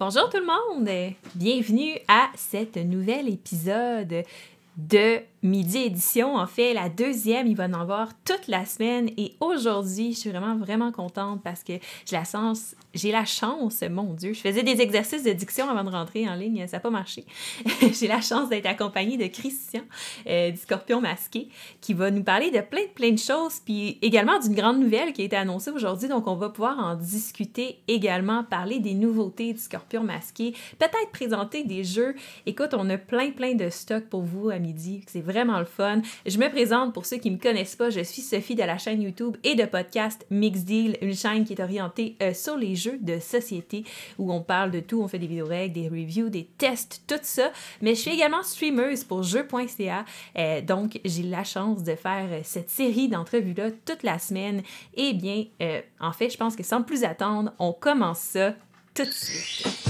[0.00, 0.88] Bonjour tout le monde!
[1.34, 4.24] Bienvenue à cet nouvel épisode
[4.78, 6.36] de Midi Édition.
[6.36, 9.10] En fait, la deuxième, il va en avoir toute la semaine.
[9.16, 11.72] Et aujourd'hui, je suis vraiment, vraiment contente parce que
[12.04, 15.84] j'ai la chance, j'ai la chance, mon Dieu, je faisais des exercices de diction avant
[15.84, 17.24] de rentrer en ligne, ça n'a pas marché.
[17.92, 19.82] j'ai la chance d'être accompagnée de Christian
[20.26, 21.48] euh, du Scorpion Masqué
[21.80, 25.22] qui va nous parler de plein, plein de choses, puis également d'une grande nouvelle qui
[25.22, 26.08] a été annoncée aujourd'hui.
[26.08, 31.64] Donc, on va pouvoir en discuter également, parler des nouveautés du Scorpion Masqué, peut-être présenter
[31.64, 32.14] des jeux.
[32.44, 35.02] Écoute, on a plein, plein de stocks pour vous à midi.
[35.30, 36.02] Vraiment le fun.
[36.26, 37.90] Je me présente pour ceux qui ne me connaissent pas.
[37.90, 41.54] Je suis Sophie de la chaîne YouTube et de podcast Mix Deal, une chaîne qui
[41.54, 43.84] est orientée euh, sur les jeux de société
[44.18, 45.02] où on parle de tout.
[45.02, 47.50] On fait des vidéos règles, des reviews, des tests, tout ça.
[47.80, 50.04] Mais je suis également streameuse pour jeux.ca.
[50.38, 54.62] Euh, donc, j'ai la chance de faire euh, cette série d'entrevues-là toute la semaine.
[54.94, 55.44] Eh bien,
[56.00, 58.54] en fait, je pense que sans plus attendre, on commence ça
[58.94, 59.89] tout de suite.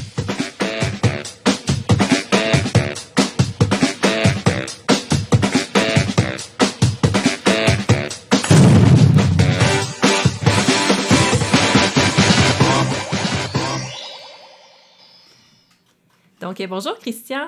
[16.51, 17.47] Donc, bonjour Christian.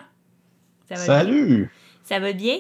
[0.95, 1.69] Salut.
[2.05, 2.59] Ça va bien?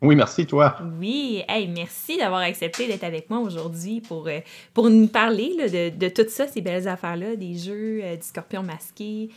[0.00, 0.78] Oui, merci, toi.
[0.98, 4.38] Oui, hey, merci d'avoir accepté d'être avec moi aujourd'hui pour, euh,
[4.72, 8.62] pour nous parler de, de, tout ça, ces belles affaires-là, des jeux, euh, du scorpion
[8.62, 9.28] masqué.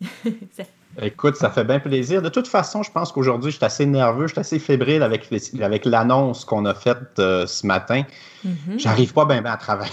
[1.00, 2.22] Écoute, ça fait bien plaisir.
[2.22, 5.28] De toute façon, je pense qu'aujourd'hui, je suis assez nerveux, je suis assez fébrile avec,
[5.60, 8.02] avec l'annonce qu'on a faite euh, ce matin.
[8.44, 8.78] Mm-hmm.
[8.78, 9.92] J'arrive pas bien à travailler.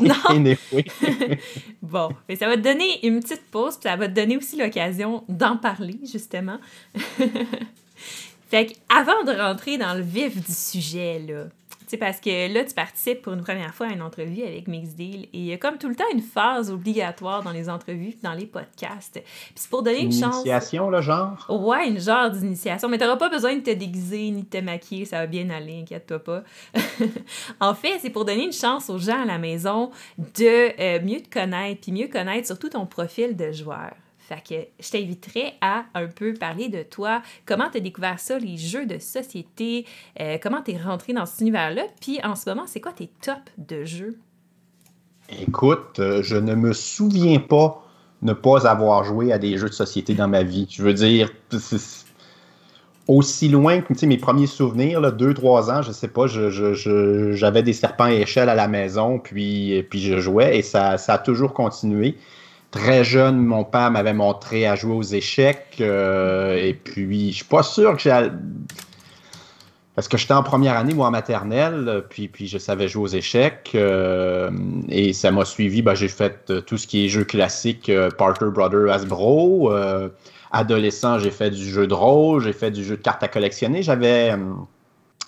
[0.00, 0.14] Non.
[1.82, 4.56] bon, mais ça va te donner une petite pause, puis ça va te donner aussi
[4.56, 6.58] l'occasion d'en parler, justement.
[8.50, 11.44] fait qu'avant de rentrer dans le vif du sujet, là,
[11.90, 15.24] sais, parce que là, tu participes pour une première fois à une entrevue avec Mixdeal
[15.24, 18.32] et il y a comme tout le temps une phase obligatoire dans les entrevues, dans
[18.32, 19.20] les podcasts.
[19.22, 20.36] Puis c'est pour donner une, une chance.
[20.36, 21.46] Initiation, le genre?
[21.48, 22.88] Ouais, une genre d'initiation.
[22.88, 25.48] Mais tu n'auras pas besoin de te déguiser ni de te maquiller, ça va bien
[25.50, 26.42] aller, inquiète-toi pas.
[27.60, 31.20] en fait, c'est pour donner une chance aux gens à la maison de euh, mieux
[31.20, 33.92] te connaître, puis mieux connaître surtout ton profil de joueur.
[34.26, 38.40] Fait que je t'inviterais à un peu parler de toi, comment tu as découvert ça,
[38.40, 39.86] les jeux de société,
[40.20, 43.08] euh, comment tu es rentré dans cet univers-là, puis en ce moment, c'est quoi tes
[43.20, 44.18] tops de jeux?
[45.40, 47.84] Écoute, euh, je ne me souviens pas
[48.22, 50.66] ne pas avoir joué à des jeux de société dans ma vie.
[50.70, 51.30] Je veux dire,
[53.06, 57.72] aussi loin que mes premiers souvenirs, là, deux, trois ans, je sais pas, j'avais des
[57.72, 61.52] serpents à échelle à la maison, puis, puis je jouais et ça, ça a toujours
[61.52, 62.16] continué
[62.76, 65.78] très jeune, mon père m'avait montré à jouer aux échecs.
[65.80, 68.30] Euh, et puis, je suis pas sûr que j'ai.
[69.94, 73.14] Parce que j'étais en première année, moi, en maternelle, puis, puis je savais jouer aux
[73.14, 73.72] échecs.
[73.74, 74.50] Euh,
[74.90, 75.80] et ça m'a suivi.
[75.80, 79.72] Ben, j'ai fait euh, tout ce qui est jeux classiques, Parker Brother Hasbro.
[80.52, 83.82] adolescent, j'ai fait du jeu de rôle, j'ai fait du jeu de cartes à collectionner.
[83.82, 84.34] J'avais.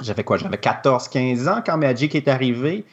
[0.03, 0.37] J'avais quoi?
[0.37, 2.85] J'avais 14-15 ans quand Magic est arrivé.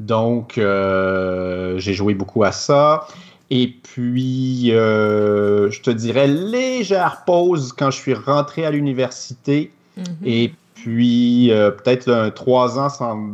[0.00, 3.06] Donc, j'ai joué beaucoup à ça.
[3.50, 9.72] Et puis, euh, je te dirais, légère pause quand je suis rentré à l'université.
[9.96, 10.04] Mhm.
[10.24, 12.88] Et puis, euh, peut-être trois ans,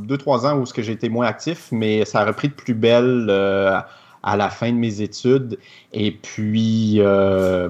[0.07, 3.27] deux, trois ans où j'ai été moins actif, mais ça a repris de plus belle
[3.29, 3.79] euh,
[4.23, 5.59] à la fin de mes études.
[5.93, 6.99] Et puis,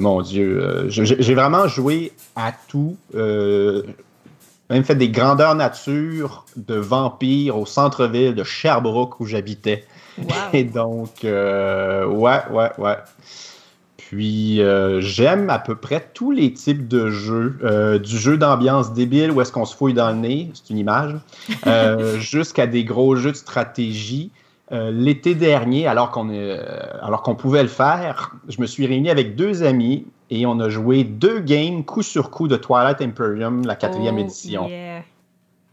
[0.01, 2.97] mon Dieu, j'ai vraiment joué à tout.
[3.13, 9.85] même fait des grandeurs nature de vampires au centre-ville de Sherbrooke où j'habitais.
[10.53, 12.97] Et donc, euh, ouais, ouais, ouais.
[13.97, 18.93] Puis euh, j'aime à peu près tous les types de jeux, euh, du jeu d'ambiance
[18.93, 21.17] débile où est-ce qu'on se fouille dans le nez, c'est une image,
[22.19, 24.31] jusqu'à des gros jeux de stratégie.
[24.71, 26.29] L'été dernier, alors qu'on
[27.01, 30.69] alors qu'on pouvait le faire, je me suis réuni avec deux amis et on a
[30.69, 34.69] joué deux games coup sur coup de Twilight Imperium, la quatrième oh, édition.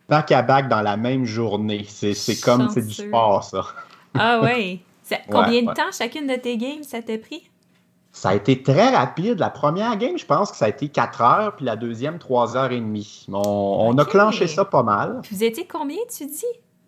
[0.10, 1.86] Back à back dans la même journée.
[1.88, 3.66] C'est comme c'est du sport, ça.
[4.14, 4.82] Ah oui.
[5.30, 7.50] Combien de temps chacune de tes games ça t'a pris?
[8.12, 9.40] Ça a été très rapide.
[9.40, 12.56] La première game, je pense que ça a été 4 heures, puis la deuxième, 3
[12.56, 13.26] heures et demie.
[13.32, 15.22] On, a clenché ça pas mal.
[15.32, 16.46] Vous étiez combien, tu dis?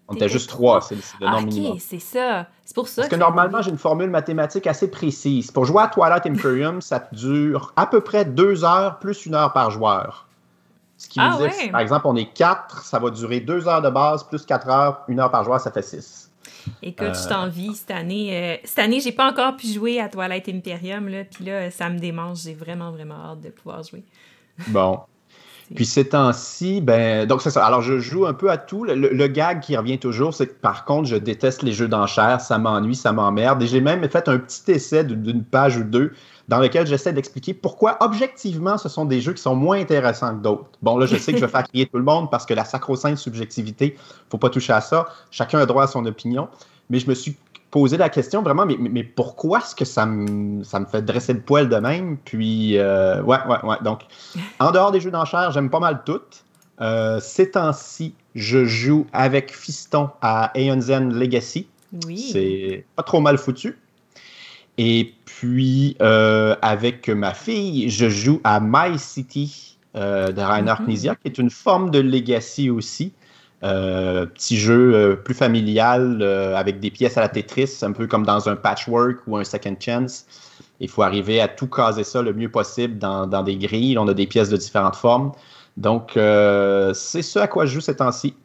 [0.08, 1.72] On était juste 3, c'est le nombre minimum.
[1.74, 2.46] OK, c'est ça.
[2.64, 3.02] C'est pour ça.
[3.02, 5.50] Parce que, normalement, j'ai une formule mathématique assez précise.
[5.50, 9.52] Pour jouer à Twilight Imperium, ça dure à peu près 2 heures plus une heure
[9.52, 10.28] par joueur.
[10.98, 13.68] Ce qui veut ah dire, si, par exemple, on est 4, ça va durer 2
[13.68, 16.30] heures de base plus 4 heures, une heure par joueur, ça fait 6.
[16.82, 18.30] Écoute, je t'envie cette année.
[18.32, 21.90] Euh, cette année, j'ai pas encore pu jouer à Twilight Imperium, là, puis là, ça
[21.90, 22.40] me démange.
[22.44, 24.04] J'ai vraiment, vraiment hâte de pouvoir jouer.
[24.68, 25.00] bon.
[25.74, 27.66] Puis ces temps-ci, ben, donc c'est ça.
[27.66, 28.84] Alors je joue un peu à tout.
[28.84, 32.40] Le, gag qui revient toujours, c'est que par contre, je déteste les jeux d'enchères.
[32.40, 33.64] Ça m'ennuie, ça m'emmerde.
[33.64, 36.14] Et j'ai même fait un petit essai d'une page ou deux
[36.48, 40.42] dans lequel j'essaie d'expliquer pourquoi, objectivement, ce sont des jeux qui sont moins intéressants que
[40.42, 40.70] d'autres.
[40.82, 42.66] Bon, là, je sais que je vais faire crier tout le monde parce que la
[42.66, 43.98] sacro-sainte subjectivité,
[44.30, 45.08] faut pas toucher à ça.
[45.32, 46.48] Chacun a droit à son opinion.
[46.90, 47.36] Mais je me suis
[47.72, 51.34] posé la question vraiment, mais, mais pourquoi est-ce que ça me, ça me fait dresser
[51.34, 52.18] le poil de même?
[52.24, 53.78] Puis, euh, ouais, ouais, ouais.
[53.84, 54.02] Donc,
[54.60, 56.46] en dehors des jeux d'enchères, j'aime pas mal toutes.
[56.80, 61.68] Euh, ces temps-ci, je joue avec Fiston à Aeon Zen Legacy.
[62.06, 62.30] Oui.
[62.32, 63.78] C'est pas trop mal foutu.
[64.78, 71.16] Et puis, euh, avec ma fille, je joue à My City euh, de Rainer mm
[71.16, 73.14] qui est une forme de legacy aussi.
[73.64, 76.22] Euh, petit jeu plus familial
[76.56, 79.76] avec des pièces à la Tetris, un peu comme dans un patchwork ou un second
[79.80, 80.26] chance.
[80.82, 83.98] Il faut arriver à tout caser ça le mieux possible dans, des grilles.
[83.98, 85.32] On a des pièces de différentes formes.
[85.78, 88.36] Donc, c'est ce à quoi je joue ces temps-ci.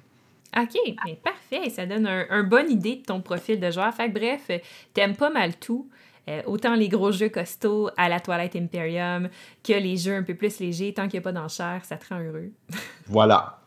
[0.56, 1.70] OK, mais parfait.
[1.70, 3.92] Ça donne une un bonne idée de ton profil de joueur.
[3.92, 4.62] Fait que bref,
[4.94, 5.88] t'aimes pas mal tout.
[6.28, 9.28] Euh, autant les gros jeux costauds à la Twilight Imperium
[9.64, 12.06] que les jeux un peu plus légers, tant qu'il n'y a pas d'enchères, ça te
[12.08, 12.50] rend heureux.
[13.06, 13.58] voilà.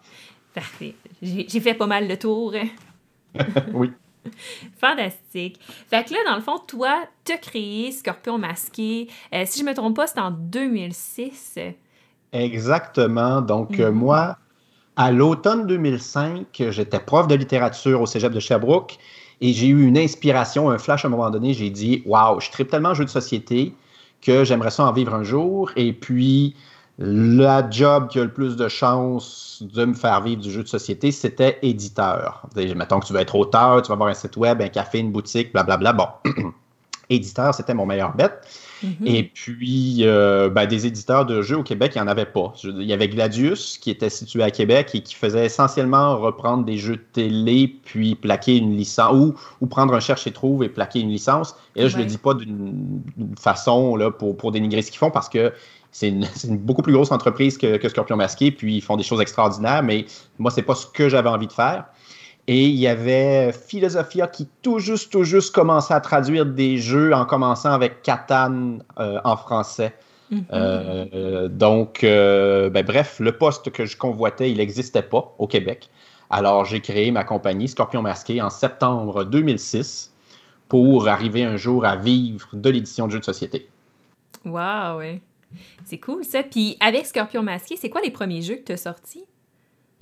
[0.53, 0.95] Parfait.
[1.21, 2.53] J'ai fait pas mal le tour.
[3.73, 3.91] oui.
[4.77, 5.59] Fantastique.
[5.89, 9.09] Fait que là, dans le fond, toi, tu as créé Scorpion Masqué.
[9.33, 11.59] Euh, si je me trompe pas, c'est en 2006.
[12.31, 13.41] Exactement.
[13.41, 13.97] Donc, euh, mhm.
[13.97, 14.37] moi,
[14.95, 18.97] à l'automne 2005, j'étais prof de littérature au cégep de Sherbrooke
[19.41, 21.53] et j'ai eu une inspiration, un flash à un moment donné.
[21.53, 23.73] J'ai dit Waouh, je tripe tellement jeu de société
[24.21, 25.71] que j'aimerais ça en vivre un jour.
[25.75, 26.55] Et puis,
[26.97, 30.67] la job qui a le plus de chances de me faire vivre du jeu de
[30.67, 32.47] société, c'était éditeur.
[32.55, 35.11] Mettons que tu veux être auteur, tu vas avoir un site web, un café, une
[35.11, 35.93] boutique, blablabla.
[35.93, 36.07] Bon,
[37.09, 38.31] éditeur, c'était mon meilleur bet.
[38.83, 39.07] Mhm.
[39.07, 42.53] Et puis, euh, ben, des éditeurs de jeux au Québec, il n'y en avait pas.
[42.63, 46.77] Il y avait Gladius, qui était situé à Québec et qui faisait essentiellement reprendre des
[46.77, 50.69] jeux de télé, puis plaquer une licence, ou, ou prendre un cherche et trouve et
[50.69, 51.55] plaquer une licence.
[51.75, 53.01] Et là, je ne le dis pas d'une
[53.39, 55.53] façon là, pour, pour dénigrer ce qu'ils font, parce que
[55.93, 56.25] c'est une,
[56.57, 60.05] beaucoup plus grosse entreprise que, que, Scorpion Masqué, puis ils font des choses extraordinaires, mais
[60.39, 61.85] moi, c'est pas ce que j'avais envie de faire.
[62.47, 67.13] Et il y avait Philosophia qui tout juste, tout juste commençait à traduire des jeux
[67.13, 69.93] en commençant avec Catan euh, en français.
[70.31, 70.43] Mm-hmm.
[70.51, 75.89] Euh, donc, euh, ben, bref, le poste que je convoitais, il n'existait pas au Québec.
[76.29, 80.13] Alors, j'ai créé ma compagnie Scorpion Masqué en septembre 2006
[80.67, 83.69] pour arriver un jour à vivre de l'édition de jeux de société.
[84.43, 85.21] Wow, ouais.
[85.85, 86.43] C'est cool ça.
[86.43, 89.25] Puis avec Scorpion Masqué, c'est quoi les premiers jeux que tu as sortis?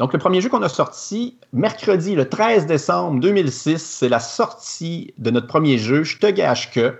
[0.01, 5.13] Donc, le premier jeu qu'on a sorti mercredi, le 13 décembre 2006, c'est la sortie
[5.19, 6.95] de notre premier jeu, Je te gâche que.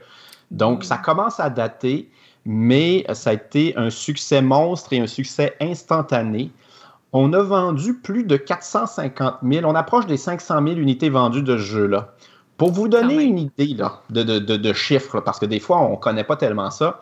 [0.52, 2.12] Donc, ça commence à dater,
[2.46, 6.52] mais ça a été un succès monstre et un succès instantané.
[7.12, 11.58] On a vendu plus de 450 000, on approche des 500 000 unités vendues de
[11.58, 12.14] ce jeu-là.
[12.58, 15.96] Pour vous donner une idée là, de, de, chiffres, parce que des fois, on ne
[15.96, 17.02] connaît pas tellement ça,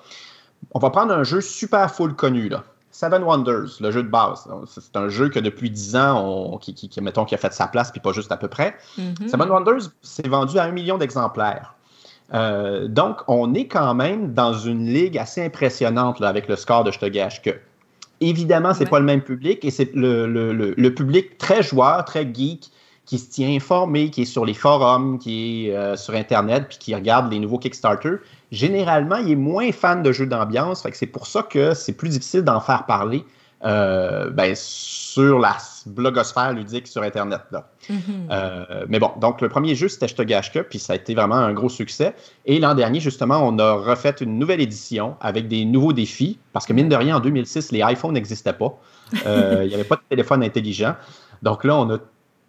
[0.71, 2.47] on va prendre un jeu super full connu.
[2.47, 2.63] Là.
[2.99, 4.45] Seven Wonders, le jeu de base.
[4.67, 8.01] C'est un jeu que depuis 10 ans, qui, mettons, qui a fait sa place, puis
[8.01, 8.75] pas juste à peu près.
[8.97, 9.29] Mm-hmm.
[9.29, 11.75] Seven Wonders s'est vendu à un million d'exemplaires.
[12.33, 16.91] Euh, donc, on est quand même dans une ligue assez impressionnante avec le score de
[16.91, 17.51] Je te gâche que.
[18.19, 22.69] Évidemment, c'est pas le même public et c'est le, public très joueur, très geek,
[23.05, 26.77] qui se tient informé, qui est sur les forums, qui est euh, sur Internet, puis
[26.77, 28.15] qui regarde les nouveaux Kickstarter
[28.51, 30.85] généralement, il est moins fan de jeux d'ambiance.
[30.93, 33.25] c'est pour ça que c'est plus difficile d'en faire parler
[33.65, 37.41] euh, ben, sur la blogosphère ludique sur Internet.
[37.51, 37.97] Mm-hmm.
[38.31, 40.95] Euh, mais bon, donc le premier jeu, c'était Je te gâche que, puis ça a
[40.95, 42.15] été vraiment un gros succès.
[42.45, 46.65] Et l'an dernier, justement, on a refait une nouvelle édition avec des nouveaux défis, parce
[46.65, 48.79] que mine de rien, en 2006, les iPhones n'existaient pas.
[49.25, 50.95] Euh, il n'y avait pas de téléphone intelligent.
[51.41, 51.97] Donc là, on a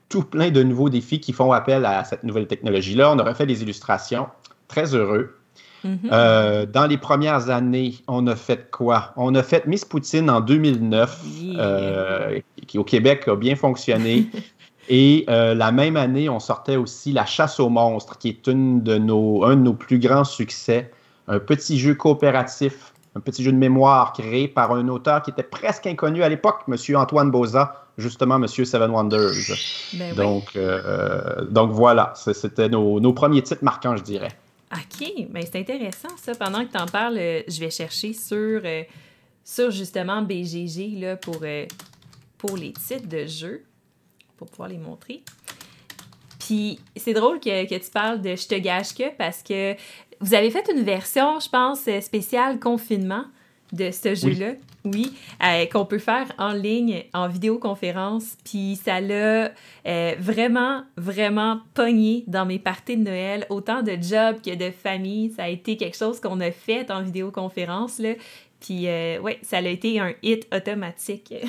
[0.09, 3.11] tout plein de nouveaux défis qui font appel à cette nouvelle technologie-là.
[3.11, 4.28] On a refait des illustrations.
[4.69, 5.39] Très heureux.
[5.85, 6.09] Mm-hmm.
[6.13, 9.13] Euh, dans les premières années, on a fait quoi?
[9.17, 11.25] On a fait Miss Poutine en 2009,
[11.57, 14.27] euh, qui au Québec a bien fonctionné.
[14.89, 18.83] Et euh, la même année, on sortait aussi La chasse aux monstres, qui est une
[18.83, 20.91] de nos, un de nos plus grands succès.
[21.29, 25.45] Un petit jeu coopératif, un petit jeu de mémoire créé par un auteur qui était
[25.45, 26.97] presque inconnu à l'époque, M.
[26.97, 28.49] Antoine Boza, justement M.
[28.49, 29.31] Seven Wonders.
[29.95, 30.59] Ben donc,
[31.51, 34.39] donc voilà, c'était nos, nos premiers titres marquants, je dirais.
[34.73, 36.35] OK, mais c'est intéressant ça.
[36.35, 38.83] Pendant que tu en parles, euh, je vais chercher sur, euh,
[39.71, 41.67] justement BGG là, pour, euh,
[42.39, 43.65] pour les titres de jeux,
[44.37, 45.23] pour pouvoir les montrer.
[46.39, 49.75] Puis c'est drôle que, que, tu parles de Je te gâche que parce que
[50.21, 53.25] vous avez fait une version, je pense, spéciale confinement.
[53.73, 54.53] De ce jeu-là.
[54.85, 55.12] Oui,
[55.45, 58.37] euh, qu'on peut faire en ligne, en vidéoconférence.
[58.45, 59.50] Puis ça l'a
[59.87, 63.47] euh, vraiment, vraiment pogné dans mes parties de Noël.
[63.50, 65.31] Autant de jobs que de famille.
[65.31, 67.99] Ça a été quelque chose qu'on a fait en vidéoconférence.
[67.99, 68.15] Là.
[68.61, 71.35] Puis, euh, oui, ça a été un hit automatique.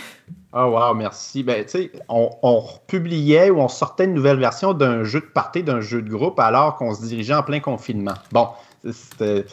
[0.54, 1.44] Ah, oh, wow, merci.
[1.44, 5.26] Ben, tu sais, on, on, publiait ou on sortait une nouvelle version d'un jeu de
[5.26, 8.16] partie, d'un jeu de groupe, alors qu'on se dirigeait en plein confinement.
[8.34, 8.50] Bon,
[8.92, 9.46] c'était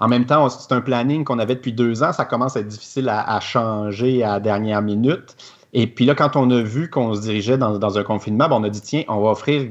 [0.00, 2.12] en même temps, c'est un planning qu'on avait depuis deux ans.
[2.12, 5.36] Ça commence à être difficile à, changer à la dernière minute.
[5.74, 8.64] Et puis là, quand on a vu qu'on se dirigeait dans, un confinement, ben, on
[8.64, 9.70] a dit tiens, on va offrir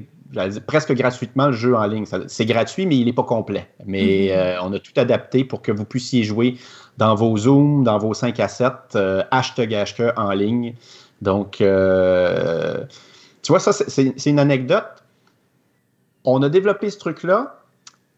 [0.68, 2.06] presque gratuitement le jeu en ligne.
[2.28, 3.68] C'est gratuit, mais il n'est pas complet.
[3.86, 4.32] Mais mm-hmm.
[4.32, 6.58] euh, on a tout adapté pour que vous puissiez jouer
[6.98, 10.76] dans vos Zooms, dans vos 5 à 7, euh, hashtag hashtag en ligne.
[11.24, 12.86] Donc, euh,
[13.42, 14.86] tu vois, ça, c'est une anecdote.
[16.24, 17.59] On a développé ce truc-là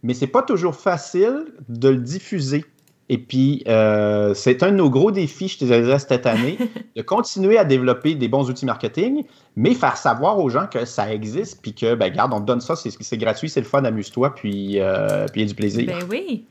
[0.03, 2.65] mais c'est pas toujours facile de le diffuser.
[3.09, 6.57] Et puis, euh, c'est un de nos gros défis, je te dirais, cette année,
[6.95, 9.25] de continuer à développer des bons outils marketing,
[9.57, 12.61] mais faire savoir aux gens que ça existe, puis que, ben, regarde, on te donne
[12.61, 15.85] ça, c'est gratuit, c'est le fun, amuse-toi, puis euh, puis il y a du plaisir.
[15.87, 16.45] Ben oui.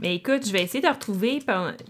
[0.00, 1.40] Mais écoute, je vais essayer de retrouver,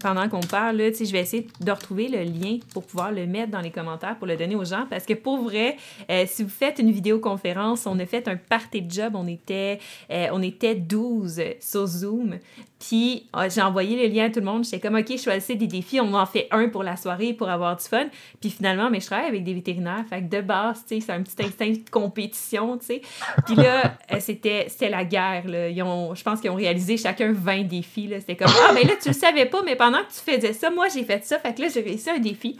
[0.02, 3.52] pendant qu'on parle, là, je vais essayer de retrouver le lien pour pouvoir le mettre
[3.52, 4.84] dans les commentaires pour le donner aux gens.
[4.90, 5.76] Parce que pour vrai,
[6.10, 9.78] euh, si vous faites une vidéoconférence, on a fait un party job, on était,
[10.10, 12.38] euh, on était 12 sur Zoom.
[12.80, 14.64] Puis ah, j'ai envoyé le lien à tout le monde.
[14.64, 16.00] J'étais comme, OK, choisissez des défis.
[16.00, 18.06] On en fait un pour la soirée pour avoir du fun.
[18.40, 20.02] Puis finalement, mais je travaille avec des vétérinaires.
[20.08, 23.02] Fait que de base, tu sais, c'est un petit instinct de compétition, tu sais.
[23.44, 25.46] Puis là, euh, c'était, la guerre.
[25.46, 25.68] Là.
[25.68, 28.06] Ils ont, je pense qu'ils ont réalisé chacun 20 défis.
[28.06, 28.18] Là.
[28.18, 30.70] C'était comme, ah, ben là, tu le savais pas, mais pendant que tu faisais ça,
[30.70, 31.38] moi, j'ai fait ça.
[31.38, 32.58] Fait que là, j'ai réussi un défi.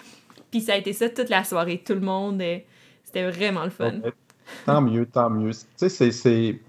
[0.50, 1.82] Puis ça a été ça toute la soirée.
[1.84, 2.58] Tout le monde, euh,
[3.04, 3.92] c'était vraiment le fun.
[4.66, 5.52] Tant mieux, tant mieux.
[5.78, 6.60] Tu sais, c'est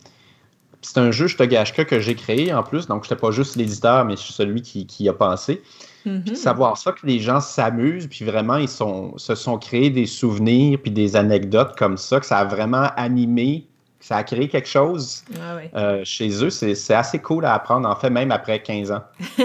[0.81, 3.21] c'est un jeu, je te gâche que, que j'ai créé en plus, donc je n'étais
[3.21, 5.61] pas juste l'éditeur, mais je suis celui qui, qui a pensé.
[6.05, 6.33] Mm-hmm.
[6.33, 10.79] savoir ça, que les gens s'amusent, puis vraiment, ils sont, se sont créés des souvenirs,
[10.81, 13.67] puis des anecdotes comme ça, que ça a vraiment animé,
[13.99, 16.49] que ça a créé quelque chose ah euh, chez eux.
[16.49, 19.03] C'est assez cool à apprendre, en fait, même après 15 ans.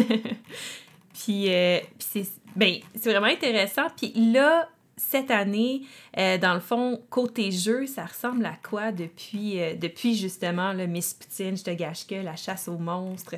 [1.12, 3.88] puis, euh, c'est ben, vraiment intéressant.
[3.94, 4.66] Puis là,
[4.96, 5.82] cette année,
[6.16, 10.86] euh, dans le fond, côté jeu, ça ressemble à quoi depuis, euh, depuis justement le
[10.86, 13.34] Miss Poutine, je te gâche que, la chasse aux monstres?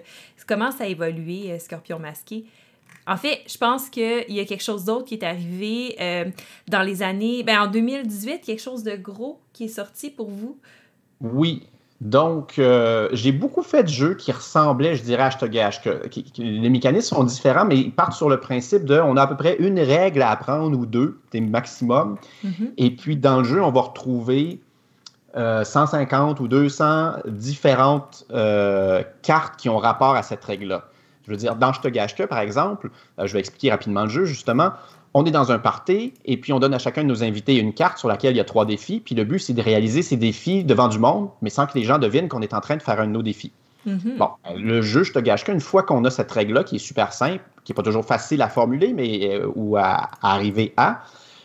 [0.46, 2.44] Comment ça a évolué, euh, Scorpion Masqué?
[3.08, 5.96] En fait, je pense qu'il y a quelque chose d'autre qui est arrivé
[6.68, 7.42] dans les années.
[7.42, 10.58] Ben, en 2018, quelque chose de gros qui est sorti pour vous?
[11.22, 11.62] Oui,
[12.00, 15.80] donc, euh, j'ai beaucoup fait de jeux qui ressemblaient, je dirais, à H
[16.38, 19.36] Les mécanismes sont différents, mais ils partent sur le principe de on a à peu
[19.36, 22.16] près une règle à apprendre ou deux, c'est maximum.
[22.44, 22.72] Mm-hmm.
[22.76, 24.60] Et puis, dans le jeu, on va retrouver
[25.34, 30.84] 150 euh, ou 200 différentes euh, cartes qui ont rapport à cette règle-là.
[31.26, 32.90] Je veux dire, dans Je te par exemple,
[33.22, 34.70] je vais expliquer rapidement le jeu, justement
[35.18, 37.72] on est dans un party et puis on donne à chacun de nos invités une
[37.72, 39.00] carte sur laquelle il y a trois défis.
[39.04, 41.82] Puis le but, c'est de réaliser ces défis devant du monde, mais sans que les
[41.82, 43.50] gens devinent qu'on est en train de faire un de nos défis.
[43.88, 44.16] Mm-hmm.
[44.16, 47.12] Bon, le jeu, je te gâche qu'une fois qu'on a cette règle-là, qui est super
[47.12, 51.02] simple, qui n'est pas toujours facile à formuler mais, euh, ou à, arriver à,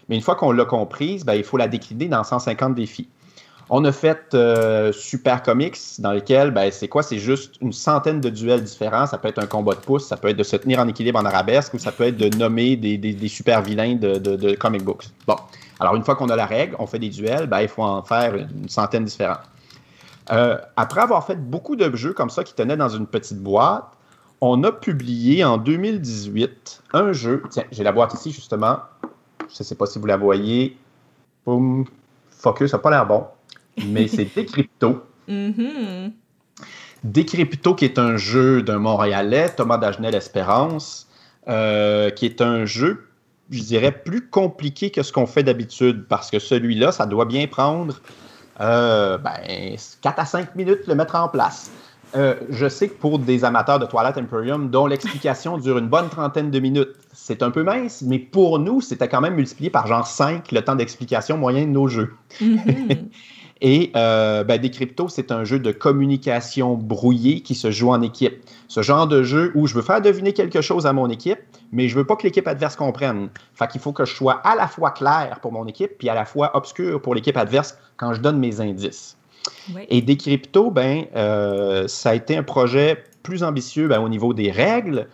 [0.08, 3.08] mais une fois qu'on l'a comprise, ben, il faut la décliner dans 150 défis.
[3.76, 7.02] On a fait euh, Super Comics, dans lequel, ben, c'est quoi?
[7.02, 9.08] C'est juste une centaine de duels différents.
[9.08, 11.20] Ça peut être un combat de pouce, ça peut être de se tenir en équilibre
[11.20, 15.06] en arabesque, ou ça peut être de nommer des, super vilains de, comic books.
[15.26, 15.38] Bon.
[15.80, 18.04] Alors, une fois qu'on a la règle, on fait des duels, ben, il faut en
[18.04, 19.42] faire une centaine différents.
[20.32, 23.86] Euh, après avoir fait beaucoup de jeux comme ça qui tenaient dans une petite boîte,
[24.40, 27.42] on a publié en 2018 un jeu.
[27.50, 28.82] Tiens, j'ai la boîte ici, justement.
[29.50, 30.78] Je ne sais pas si vous la voyez.
[31.44, 31.86] Boum.
[32.30, 33.26] Focus, ça n'a pas l'air bon
[33.86, 35.04] mais c'est Décrypto.
[35.30, 36.12] Mm-hmm.
[37.04, 41.08] Décrypto, qui est un jeu d'un Montréalais, Thomas Dagenel Espérance,
[41.50, 43.08] euh, qui est un jeu,
[43.50, 47.48] je dirais, plus compliqué que ce qu'on fait d'habitude, parce que celui-là, ça doit bien
[47.48, 48.00] prendre
[48.62, 51.72] euh, ben, 4 à 5 minutes le mettre en place.
[52.16, 56.10] Euh, je sais que pour des amateurs de Twilight Imperium, dont l'explication dure une bonne
[56.10, 59.88] trentaine de minutes, c'est un peu mince, mais pour nous, c'était quand même multiplié par
[59.88, 62.14] genre 5 le temps d'explication moyen de nos jeux.
[62.40, 62.98] Mm-hmm.
[63.66, 68.44] Et euh, ben, Décrypto, c'est un jeu de communication brouillée qui se joue en équipe.
[68.68, 71.40] Ce genre de jeu où je veux faire deviner quelque chose à mon équipe,
[71.72, 73.30] mais je veux pas que l'équipe adverse comprenne.
[73.56, 76.14] Fait qu'il faut que je sois à la fois clair pour mon équipe, puis à
[76.14, 79.16] la fois obscur pour l'équipe adverse quand je donne mes indices.
[79.90, 84.52] Et Décrypto, ben, euh, ça a été un projet plus ambitieux ben, au niveau des
[84.52, 85.08] règles,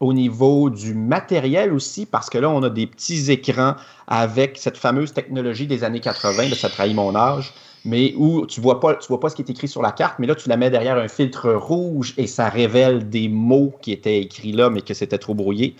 [0.00, 3.76] au niveau du matériel aussi, parce que là, on a des petits écrans
[4.08, 7.54] avec cette fameuse technologie des années 80, de ça trahit mon âge,
[7.84, 10.18] mais où tu vois pas, tu vois pas ce qui est écrit sur la carte,
[10.18, 13.92] mais là, tu la mets derrière un filtre rouge et ça révèle des mots qui
[13.92, 15.76] étaient écrits là, mais que c'était trop brouillé.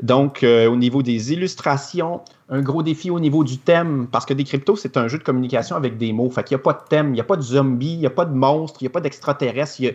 [0.00, 4.34] Donc, euh, au niveau des illustrations, un gros défi au niveau du thème, parce que
[4.34, 6.30] Décrypto, c'est un jeu de communication avec des mots.
[6.30, 8.06] Fait qu'il n'y a pas de thème, il n'y a pas de zombies, il n'y
[8.06, 9.94] a pas de monstres, il n'y a pas d'extraterrestres, il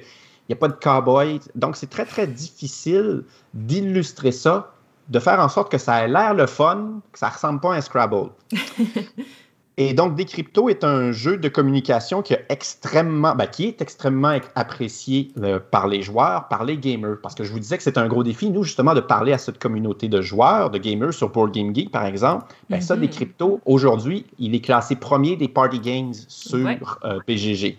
[0.50, 1.40] n'y a, pas de cowboys.
[1.56, 3.24] Donc, c'est très, très difficile
[3.54, 4.74] d'illustrer ça,
[5.10, 7.78] de faire en sorte que ça ait l'air le fun, que ça ressemble pas à
[7.78, 8.30] un Scrabble.
[9.80, 15.32] Et donc, Décrypto est un jeu de communication qui, extrêmement, ben, qui est extrêmement apprécié
[15.38, 17.18] euh, par les joueurs, par les gamers.
[17.22, 19.38] Parce que je vous disais que c'est un gros défi, nous, justement, de parler à
[19.38, 22.46] cette communauté de joueurs, de gamers sur Board Game Geek, par exemple.
[22.72, 23.02] Ben, Ça, mhm.
[23.02, 27.78] Décrypto, aujourd'hui, il est classé premier des party games sur euh, PGG.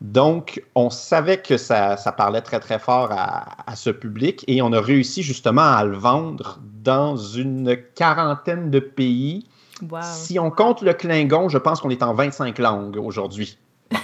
[0.00, 4.72] Donc, on savait que ça, parlait très, très fort à, à, ce public et on
[4.72, 9.46] a réussi justement à le vendre dans une quarantaine de pays
[10.02, 13.58] si on compte le Klingon, je pense qu'on est en 25 langues aujourd'hui.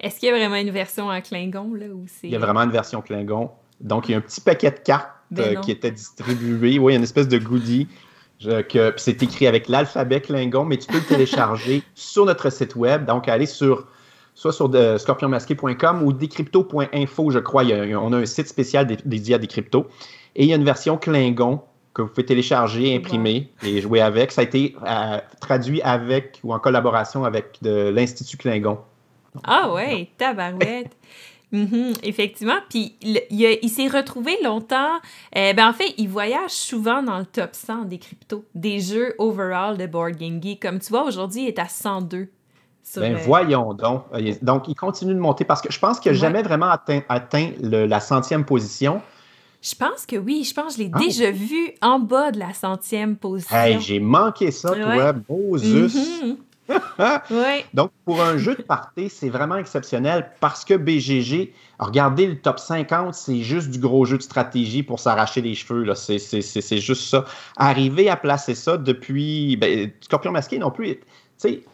[0.00, 1.74] Est-ce qu'il y a vraiment une version en Klingon?
[1.74, 1.86] Là,
[2.22, 3.50] il y a vraiment une version Klingon.
[3.80, 6.78] Donc, il y a un petit paquet de cartes ben euh, qui était distribué.
[6.78, 7.88] Oui, une espèce de goodie.
[8.40, 13.04] que, c'est écrit avec l'alphabet Klingon, mais tu peux le télécharger sur notre site web.
[13.04, 13.86] Donc, aller sur
[14.34, 17.64] soit sur scorpionmasqué.com ou decrypto.info, je crois.
[17.64, 19.86] on a un site spécial dédié à Decrypto.
[20.34, 21.60] Et il y a une version Klingon
[21.94, 24.32] que vous pouvez télécharger, imprimer et jouer avec.
[24.32, 28.78] Ça a été euh, traduit avec ou en collaboration avec l'Institut Klingon.
[29.44, 30.96] Ah ouais, tabarouette!
[31.52, 32.58] Mhm, effectivement.
[32.68, 34.98] Puis il, s'est retrouvé longtemps.
[35.36, 39.14] Euh, ben en fait, il voyage souvent dans le top 100 des cryptos, des jeux
[39.18, 40.62] overall de Board Game Geek.
[40.62, 42.28] Comme tu vois, aujourd'hui, il est à 102.
[42.96, 44.04] ben, voyons donc.
[44.42, 47.50] Donc, il continue de monter parce que je pense qu'il n'a jamais vraiment atteint, atteint
[47.60, 49.02] la centième position.
[49.62, 50.44] Je pense que oui.
[50.44, 50.98] Je pense que je l'ai ah.
[50.98, 53.56] déjà vu en bas de la centième position.
[53.56, 55.12] Hey, j'ai manqué ça, toi.
[55.28, 55.94] Moses.
[55.94, 56.36] Mm
[57.74, 62.58] Donc, pour un jeu de party, c'est vraiment exceptionnel parce que BGG, regardez le top
[62.58, 65.92] 50, c'est juste du gros jeu de stratégie pour s'arracher les cheveux.
[65.94, 67.24] C'est juste ça.
[67.56, 69.56] Arriver à placer ça depuis.
[69.56, 70.96] Ben, Scorpion Masqué non plus.
[70.96, 71.04] Tu
[71.38, 71.64] sais,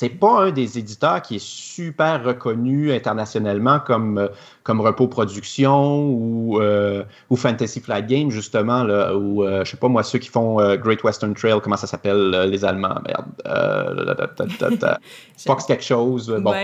[0.00, 4.28] c'est pas un des éditeurs qui est super reconnu internationalement comme, euh,
[4.62, 9.76] comme Repos Production ou, euh, ou Fantasy Flight Games, justement, là, ou euh, je sais
[9.76, 13.26] pas moi, ceux qui font Great Western Trail, comment ça s'appelle, les Allemands, merde.
[15.46, 16.34] Fox quelque chose.
[16.40, 16.54] Bon.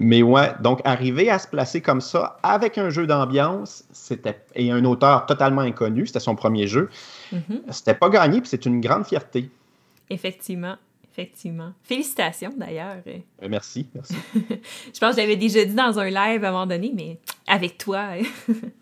[0.00, 4.72] mais ouais, donc arriver à se placer comme ça avec un jeu d'ambiance, c'était et
[4.72, 6.88] un auteur totalement inconnu, c'était son premier jeu,
[7.32, 7.70] mm-hmm.
[7.70, 9.48] c'était pas gagné, puis c'est une grande fierté.
[10.08, 10.74] Effectivement.
[11.20, 11.72] Effectivement.
[11.82, 12.96] Félicitations d'ailleurs.
[13.06, 14.14] Euh, merci, merci.
[14.34, 17.76] je pense que j'avais déjà dit dans un live à un moment donné, mais avec
[17.76, 18.12] toi,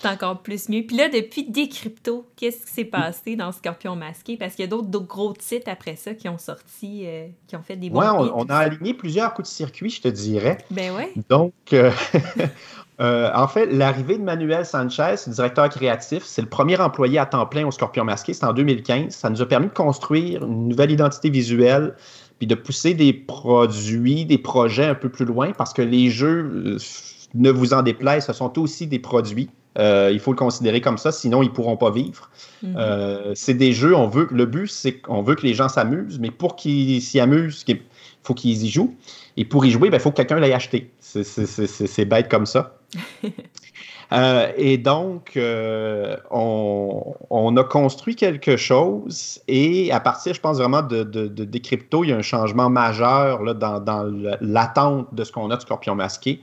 [0.00, 0.82] c'est encore plus mieux.
[0.86, 4.36] Puis là, depuis Décrypto, qu'est-ce qui s'est passé dans Scorpion Masqué?
[4.36, 7.62] Parce qu'il y a d'autres gros titres après ça qui ont sorti, euh, qui ont
[7.62, 10.58] fait des bons Ouais, on, a aligné plusieurs coups de circuit, je te dirais.
[10.70, 11.12] Ben ouais.
[11.28, 11.90] Donc, euh,
[13.00, 17.46] Euh, en fait, l'arrivée de Manuel Sanchez, directeur créatif, c'est le premier employé à temps
[17.46, 18.34] plein au Scorpion Masqué.
[18.34, 19.14] C'est en 2015.
[19.14, 21.94] Ça nous a permis de construire une nouvelle identité visuelle
[22.38, 26.76] puis de pousser des produits, des projets un peu plus loin parce que les jeux,
[27.34, 29.50] ne vous en déplaise, ce sont aussi des produits.
[29.78, 32.28] Euh, il faut le considérer comme ça, sinon ils ne pourront pas vivre.
[32.64, 33.34] Mm-hmm.
[33.34, 36.30] c'est des jeux, on veut, le but, c'est qu'on veut que les gens s'amusent, mais
[36.30, 37.80] pour qu'ils s'y amusent, il
[38.22, 38.94] faut qu'ils y jouent.
[39.36, 40.90] Et pour y jouer, il ben, faut que quelqu'un l'ait acheté.
[41.00, 42.76] C'est bête comme ça.
[44.12, 50.82] Euh, et donc, euh, on, a construit quelque chose et à partir, je pense vraiment
[50.82, 55.50] de, des cryptos, il y a un changement majeur là, dans, l'attente de ce qu'on
[55.50, 56.40] a de Scorpion masqué.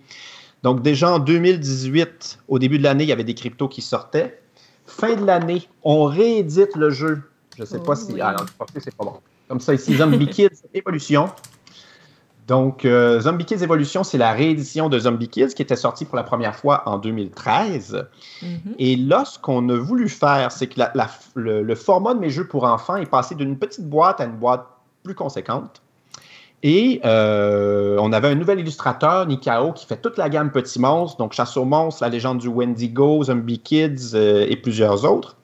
[0.68, 4.42] Donc déjà en 2018, au début de l'année, il y avait des cryptos qui sortaient.
[4.86, 7.22] Fin de l'année, on réédite le jeu.
[7.56, 8.20] Je ne sais pas si...
[8.20, 8.46] Ah non,
[8.78, 9.14] c'est pas bon.
[9.48, 11.30] Comme ça, ici, Zombie Kids Evolution.
[12.50, 16.18] Donc, euh, Zombie Kids Evolution, c'est la réédition de Zombie Kids qui était sortie pour
[16.18, 18.06] la première fois en 2013.
[18.42, 18.48] Mm-hmm.
[18.78, 20.82] Et là, ce qu'on a voulu faire, c'est que
[21.36, 24.66] le, format de mes jeux pour enfants est passé d'une petite boîte à une boîte
[25.04, 25.82] plus conséquente.
[26.64, 31.18] Et euh, on avait un nouvel illustrateur, Nikao, qui fait toute la gamme Petits Monstres,
[31.18, 35.38] donc Chasse aux monstres, La légende du Wendigo, Zombie Kids euh, et plusieurs autres.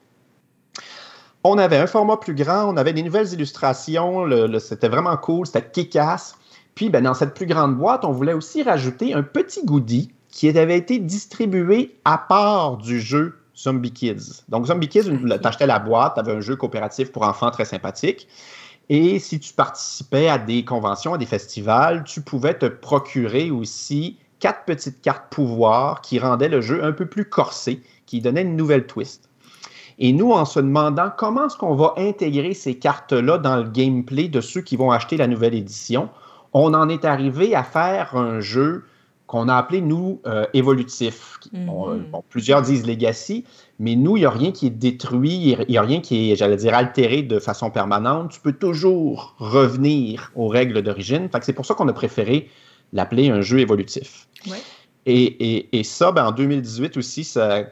[1.44, 4.26] On avait un format plus grand, on avait des nouvelles illustrations,
[4.58, 6.36] c'était vraiment cool, c'était kick-ass.
[6.74, 10.48] Puis, ben, dans cette plus grande boîte, on voulait aussi rajouter un petit goodie qui
[10.48, 14.42] avait été distribué à part du jeu Zombie Kids.
[14.48, 17.66] Donc, Zombie Kids, tu achetais la boîte, tu avais un jeu coopératif pour enfants très
[17.66, 18.26] sympathique.
[18.88, 24.18] Et si tu participais à des conventions, à des festivals, tu pouvais te procurer aussi
[24.40, 28.56] quatre petites cartes pouvoir qui rendaient le jeu un peu plus corsé, qui donnaient une
[28.56, 29.30] nouvelle twist.
[29.98, 34.28] Et nous, en se demandant comment est-ce qu'on va intégrer ces cartes-là dans le gameplay
[34.28, 36.10] de ceux qui vont acheter la nouvelle édition,
[36.52, 38.84] on en est arrivé à faire un jeu
[39.26, 41.38] qu'on a appelé, nous, euh, évolutif.
[41.52, 41.66] Mhm.
[41.66, 43.44] Bon, bon, plusieurs disent legacy,
[43.78, 46.36] mais nous, il n'y a rien qui est détruit, il n'y a rien qui est,
[46.36, 48.30] j'allais dire, altéré de façon permanente.
[48.32, 51.28] Tu peux toujours revenir aux règles d'origine.
[51.28, 52.50] Fait que c'est pour ça qu'on a préféré
[52.92, 54.28] l'appeler un jeu évolutif.
[54.46, 54.58] Ouais.
[55.06, 55.24] Et,
[55.56, 57.64] et, et, ça, ben, en 2018 aussi, ça,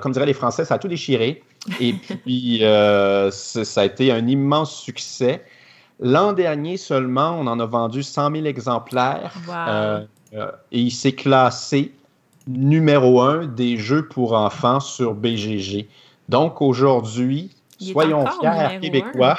[0.00, 1.42] comme diraient les Français, ça a tout déchiré.
[1.80, 1.92] Et
[2.24, 5.44] puis, euh, ça a été un immense succès.
[6.00, 9.34] L'an dernier seulement, on en a vendu 100 000 exemplaires.
[9.46, 9.54] Wow.
[9.54, 11.92] Euh, euh, et il s'est classé
[12.46, 15.88] numéro un des jeux pour enfants sur BGG.
[16.28, 19.36] Donc aujourd'hui, soyons fiers québécois,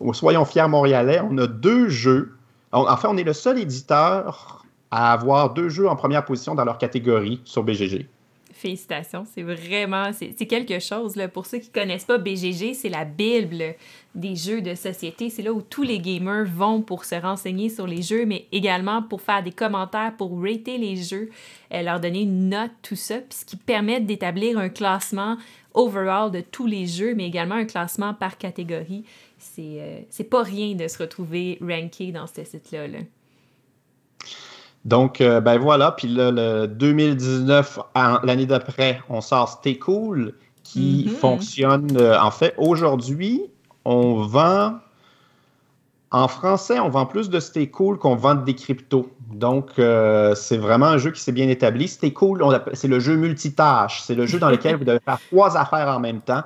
[0.00, 0.12] un.
[0.12, 2.34] soyons fiers montréalais, on a deux jeux.
[2.72, 6.64] En fait, on est le seul éditeur à avoir deux jeux en première position dans
[6.64, 8.08] leur catégorie sur BGG.
[8.58, 11.14] Félicitations, c'est vraiment, c'est quelque chose.
[11.14, 11.28] Là.
[11.28, 13.76] Pour ceux qui connaissent pas, BGG, c'est la Bible
[14.16, 15.30] des jeux de société.
[15.30, 19.00] C'est là où tous les gamers vont pour se renseigner sur les jeux, mais également
[19.00, 21.30] pour faire des commentaires, pour rater les jeux,
[21.72, 25.36] euh, leur donner une note, tout ça, puis ce qui permet d'établir un classement
[25.74, 29.04] overall de tous les jeux, mais également un classement par catégorie.
[29.38, 29.78] C'est
[30.20, 32.88] euh, pas rien de se retrouver ranké dans ce site-là.
[32.88, 32.98] là.
[34.84, 35.92] Donc, euh, ben voilà.
[35.92, 37.78] Puis là, le 2019,
[38.22, 41.14] l'année d'après, on sort Stay Cool qui mm -hmm.
[41.14, 41.88] fonctionne.
[41.96, 43.42] Euh, en fait, aujourd'hui,
[43.84, 44.74] on vend.
[46.10, 49.10] En français, on vend plus de Stay Cool qu'on vend des cryptos.
[49.30, 51.86] Donc, euh, c'est vraiment un jeu qui s'est bien établi.
[51.86, 54.02] Stay Cool, c'est le jeu multitâche.
[54.06, 56.44] C'est le jeu dans lequel vous devez faire trois affaires en même temps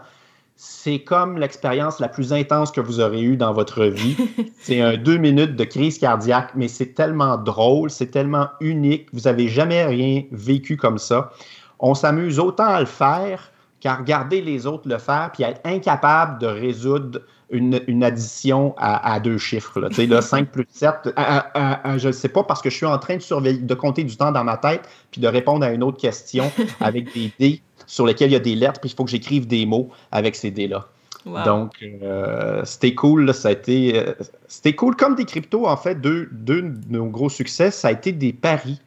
[0.56, 4.16] c'est comme l'expérience la plus intense que vous aurez eue dans votre vie.
[4.60, 9.08] c'est un deux minutes de crise cardiaque, mais c'est tellement drôle, c'est tellement unique.
[9.12, 11.32] Vous n'avez jamais rien vécu comme ça.
[11.80, 15.60] On s'amuse autant à le faire qu'à regarder les autres le faire, puis à être
[15.64, 19.80] incapable de résoudre une, une addition à, à, deux chiffres.
[19.80, 19.88] Là.
[19.88, 22.76] Tu sais, là, 5 plus 7, à, à, je ne sais pas, parce que je
[22.76, 25.64] suis en train de surveiller, de compter du temps dans ma tête, puis de répondre
[25.64, 28.90] à une autre question avec des dés sur lesquels il y a des lettres, puis
[28.90, 30.88] il faut que j'écrive des mots avec ces dés-là.
[31.24, 31.44] Wow.
[31.44, 33.26] Donc, euh, c'était cool.
[33.26, 34.12] Là, ça a été, euh,
[34.48, 34.96] c'était cool.
[34.96, 38.32] Comme des cryptos, en fait, deux, deux de nos gros succès, ça a été des
[38.32, 38.80] paris.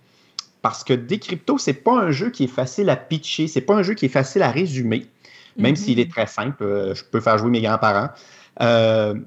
[0.61, 3.75] Parce que des cryptos, c'est pas un jeu qui est facile à pitcher, c'est pas
[3.75, 5.05] un jeu qui est facile à résumer,
[5.57, 5.77] même mm -hmm.
[5.77, 6.63] s'il est très simple.
[6.63, 8.09] Euh, je peux faire jouer mes grands-parents.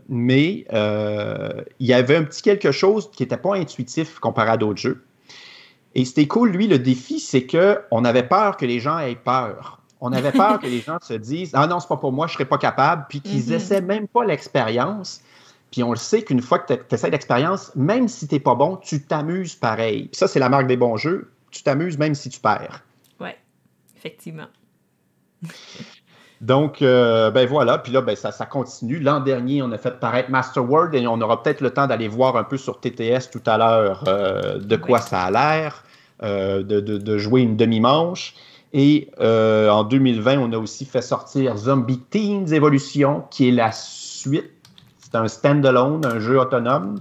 [0.08, 0.66] Mais
[1.78, 5.04] il y avait un petit quelque chose qui n'était pas intuitif comparé à d'autres jeux.
[5.98, 9.80] Et c'était cool, lui, le défi, c'est qu'on avait peur que les gens aient peur.
[10.00, 12.34] On avait peur que les gens se disent Ah non, c'est pas pour moi, je
[12.34, 13.54] serais pas capable, puis qu'ils mm -hmm.
[13.54, 15.20] essaient même pas l'expérience.
[15.72, 18.54] Puis on le sait qu'une fois que tu essaies l'expérience, même si tu n'es pas
[18.54, 20.06] bon, tu t'amuses pareil.
[20.06, 21.32] Puis ça, c'est la marque des bons jeux.
[21.50, 22.84] Tu t'amuses même si tu perds.
[23.18, 23.30] Oui,
[23.96, 24.50] effectivement.
[26.40, 29.00] Donc, euh, ben voilà, puis là, ben, ça, ça continue.
[29.00, 32.36] L'an dernier, on a fait paraître Masterworld et on aura peut-être le temps d'aller voir
[32.36, 35.82] un peu sur TTS tout à l'heure euh, de quoi ça a l'air,
[36.22, 38.34] de, de, de, jouer une demi-manche.
[38.72, 43.72] Et euh, en 2020, on a aussi fait sortir Zombie Teens Evolution, qui est la
[43.72, 44.50] suite.
[44.98, 47.00] C'est un standalone, un jeu autonome.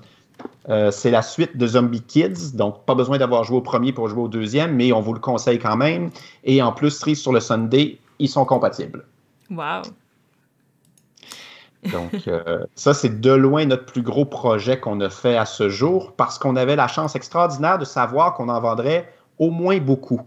[0.69, 4.07] Euh, c'est la suite de Zombie Kids, donc pas besoin d'avoir joué au premier pour
[4.07, 6.09] jouer au deuxième, mais on vous le conseille quand même.
[6.43, 9.05] Et en plus, Cerise sur le Sunday, ils sont compatibles.
[9.49, 9.81] Wow!
[11.91, 15.69] Donc, euh, ça, c'est de loin notre plus gros projet qu'on a fait à ce
[15.69, 20.21] jour parce qu'on avait la chance extraordinaire de savoir qu'on en vendrait au moins beaucoup.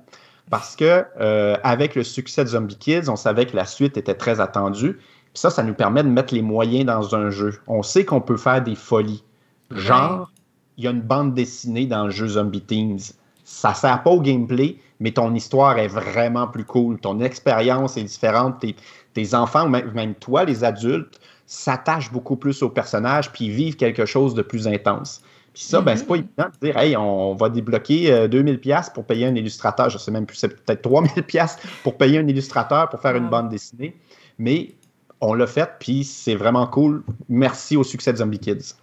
[0.50, 4.14] Parce que euh, avec le succès de Zombie Kids, on savait que la suite était
[4.14, 4.94] très attendue.
[4.94, 7.60] Puis ça, ça nous permet de mettre les moyens dans un jeu.
[7.68, 9.22] On sait qu'on peut faire des folies.
[9.70, 10.30] Genre,
[10.76, 13.14] il y a une bande dessinée dans le jeu Zombie Teens.
[13.44, 16.98] Ça sert pas au gameplay, mais ton histoire est vraiment plus cool.
[16.98, 18.60] Ton expérience est différente.
[18.60, 18.74] Tes,
[19.14, 23.74] tes enfants, ou même, même toi, les adultes, s'attachent beaucoup plus aux personnages puis vivent
[23.74, 25.20] quelque chose de plus intense.
[25.52, 29.04] Puis ça, ben, c'est pas évident de dire, hey, on va débloquer euh, 2000$ pour
[29.04, 29.90] payer un illustrateur.
[29.90, 33.18] Je sais même plus, c'est peut-être 3000$ pour payer un illustrateur pour faire wow.
[33.18, 33.96] une bande dessinée.
[34.38, 34.74] Mais
[35.20, 37.02] on l'a fait, puis c'est vraiment cool.
[37.28, 38.74] Merci au succès de Zombie Kids.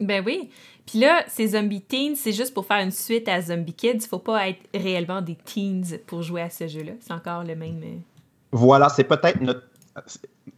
[0.00, 0.48] Ben oui.
[0.86, 3.96] Puis là, ces Zombie Teens, c'est juste pour faire une suite à Zombie Kids.
[3.96, 6.92] Il faut pas être réellement des teens pour jouer à ce jeu-là.
[7.00, 7.82] C'est encore le même.
[7.84, 7.98] euh,
[8.50, 9.64] Voilà, c'est peut-être notre.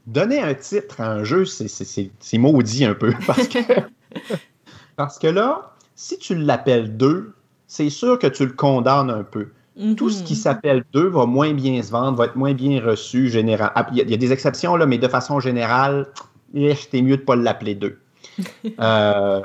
[0.07, 3.13] Donner un titre à un jeu, c'est maudit un peu.
[3.27, 3.59] Parce que,
[4.97, 7.35] parce que là, si tu l'appelles 2,
[7.67, 9.49] c'est sûr que tu le condamnes un peu.
[9.77, 9.95] Mm -hmm.
[9.95, 13.29] Tout ce qui s'appelle 2 va moins bien se vendre, va être moins bien reçu.
[13.29, 13.71] Général.
[13.93, 16.07] Il, y a, il y a des exceptions, là, mais de façon générale,
[16.55, 17.99] c'était mieux de ne pas l'appeler 2.
[18.81, 19.43] euh,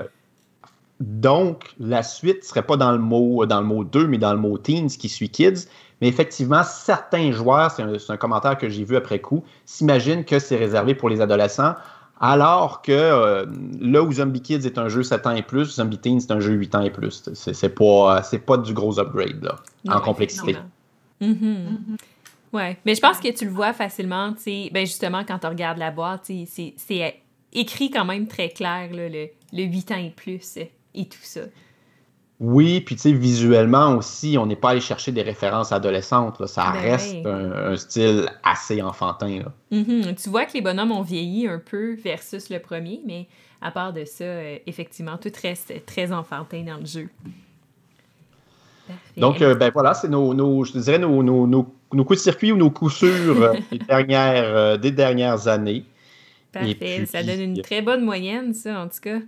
[1.01, 4.33] donc, la suite ne serait pas dans le mot dans le mot 2, mais dans
[4.33, 5.67] le mot teens qui suit kids.
[6.01, 10.57] Mais effectivement, certains joueurs, c'est un, commentaire que j'ai vu après coup, s'imaginent que c'est
[10.57, 11.75] réservé pour les adolescents,
[12.19, 13.45] alors que euh,
[13.79, 16.39] là où Zombie Kids est un jeu 7 ans et plus, Zombie Teens c'est un
[16.39, 17.29] jeu 8 ans et plus.
[17.33, 19.55] C'est pas, pas du gros upgrade là,
[19.89, 20.57] en complexité.
[21.21, 21.97] Mm-hmm.
[22.53, 25.47] Ouais, mais je pense que tu le vois facilement, tu sais, ben justement, quand tu
[25.47, 30.57] regardes la boîte, c'est écrit quand même très clair, le, le 8 ans et plus
[30.93, 31.41] et tout ça.
[32.43, 36.43] Oui, puis tu sais, visuellement aussi, on n'est pas allé chercher des références adolescentes.
[36.47, 39.43] Ça ben reste un, style assez enfantin.
[39.71, 40.15] Mm-hmm.
[40.15, 43.27] Tu vois que les bonhommes ont vieilli un peu versus le premier, mais
[43.61, 47.09] à part de ça, euh, effectivement, tout reste très enfantin dans le jeu.
[49.15, 52.71] Donc, euh, ben voilà, c'est nos, je dirais nos, nos, coups de circuit ou nos
[52.71, 55.85] coups sûrs euh, des, dernières, des dernières années.
[56.51, 57.05] Parfait.
[57.05, 59.19] ça donne une très bonne moyenne, ça, en tout cas.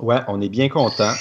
[0.00, 1.12] Ouais, on est bien content.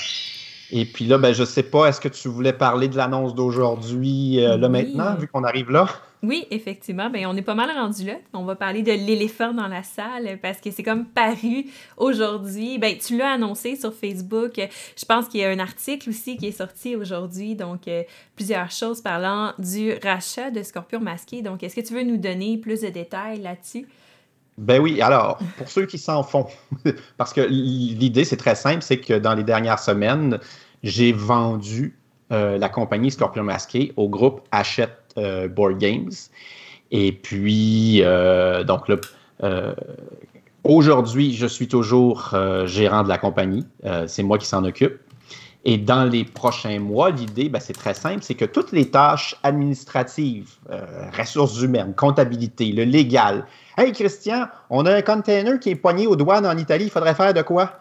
[0.71, 4.43] Et puis là, ben, je sais pas, est-ce que tu voulais parler de l'annonce d'aujourd'hui,
[4.43, 5.87] euh, là maintenant, vu qu'on arrive là?
[6.23, 7.09] Oui, effectivement.
[7.11, 8.15] Ben, on est pas mal rendu là.
[8.33, 12.79] On va parler de l'éléphant dans la salle parce que c'est comme paru aujourd'hui.
[12.79, 14.53] Ben, tu l'as annoncé sur Facebook.
[14.55, 17.55] Je pense qu'il y a un article aussi qui est sorti aujourd'hui.
[17.55, 18.01] Donc, euh,
[18.35, 21.43] plusieurs choses parlant du rachat de Scorpion masqué.
[21.43, 23.85] Donc, est-ce que tu veux nous donner plus de détails là-dessus?
[24.57, 26.47] Ben oui, alors, pour ceux qui s'en font,
[27.17, 30.39] parce que l'idée, c'est très simple, c'est que dans les dernières semaines,
[30.81, 31.99] j'ai vendu
[32.31, 36.11] euh, la compagnie Scorpion Masqué au groupe Hachette euh, Board Games.
[36.91, 38.95] Et puis, euh, donc là,
[40.63, 42.33] aujourd'hui, je suis toujours
[42.65, 43.65] gérant de la compagnie.
[44.07, 44.99] c'est moi qui s'en occupe.
[45.65, 49.35] Et dans les prochains mois, l'idée, ben, c'est très simple, c'est que toutes les tâches
[49.43, 50.51] administratives,
[51.17, 53.45] ressources humaines, comptabilité, le légal,
[53.77, 57.15] Hey Christian, on a un container qui est poigné aux douanes en Italie, il faudrait
[57.15, 57.79] faire de quoi?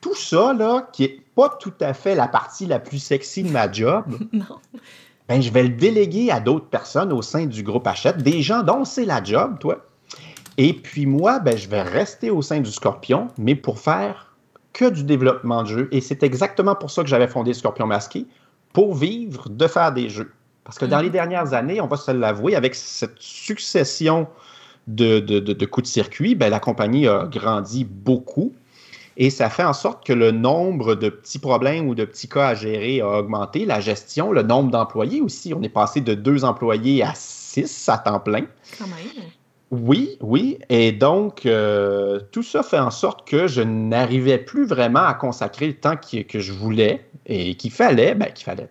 [0.00, 3.50] Tout ça, là, qui n'est pas tout à fait la partie la plus sexy de
[3.50, 4.04] ma job,
[5.28, 8.62] Ben, je vais le déléguer à d'autres personnes au sein du groupe Hachette, des gens
[8.62, 9.84] dont c'est la job, toi.
[10.56, 14.34] Et puis moi, ben, je vais rester au sein du Scorpion, mais pour faire
[14.72, 15.88] que du développement de jeux.
[15.90, 18.26] Et c'est exactement pour ça que j'avais fondé Scorpion Masqué,
[18.72, 20.32] pour vivre de faire des jeux.
[20.62, 21.12] Parce que dans les mhm.
[21.12, 24.28] dernières années, on va se l'avouer, avec cette succession
[24.86, 28.52] de, de, coups de circuit, ben, la compagnie a grandi beaucoup.
[29.18, 32.48] Et ça fait en sorte que le nombre de petits problèmes ou de petits cas
[32.48, 33.64] à gérer a augmenté.
[33.64, 35.54] La gestion, le nombre d'employés aussi.
[35.54, 38.44] On est passé de deux employés à six à temps plein.
[38.78, 39.24] Quand même.
[39.70, 40.58] Oui, oui.
[40.68, 45.66] Et donc, euh, tout ça fait en sorte que je n'arrivais plus vraiment à consacrer
[45.66, 48.14] le temps que je voulais et qu'il fallait.
[48.14, 48.68] Ben, qu'il fallait.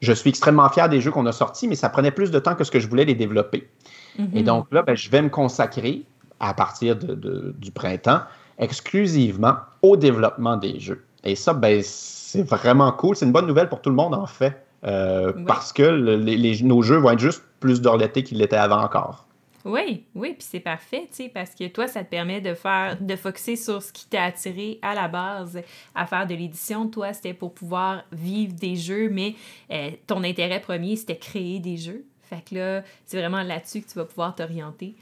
[0.00, 2.54] je suis extrêmement fier des jeux qu'on a sortis, mais ça prenait plus de temps
[2.54, 3.68] que ce que je voulais les développer.
[4.18, 4.42] Et mhm.
[4.42, 6.04] donc là, ben, je vais me consacrer
[6.40, 8.20] à partir du printemps
[8.58, 11.04] exclusivement au développement des jeux.
[11.24, 13.16] Et ça, ben, c'est vraiment cool.
[13.16, 16.96] C'est une bonne nouvelle pour tout le monde, en fait, euh, parce que nos jeux
[16.96, 19.28] vont être juste plus d'été qu'ils l'étaient avant encore.
[19.64, 22.96] Oui, oui, puis c'est parfait, tu sais, parce que toi, ça te permet de faire,
[23.00, 25.60] de focuser sur ce qui t'a attiré à la base
[25.94, 26.88] à faire de l'édition.
[26.88, 29.34] Toi, c'était pour pouvoir vivre des jeux, mais
[29.70, 32.04] euh, ton intérêt premier, c'était créer des jeux.
[32.28, 34.94] Fait que là, c'est vraiment là-dessus que tu vas pouvoir t'orienter.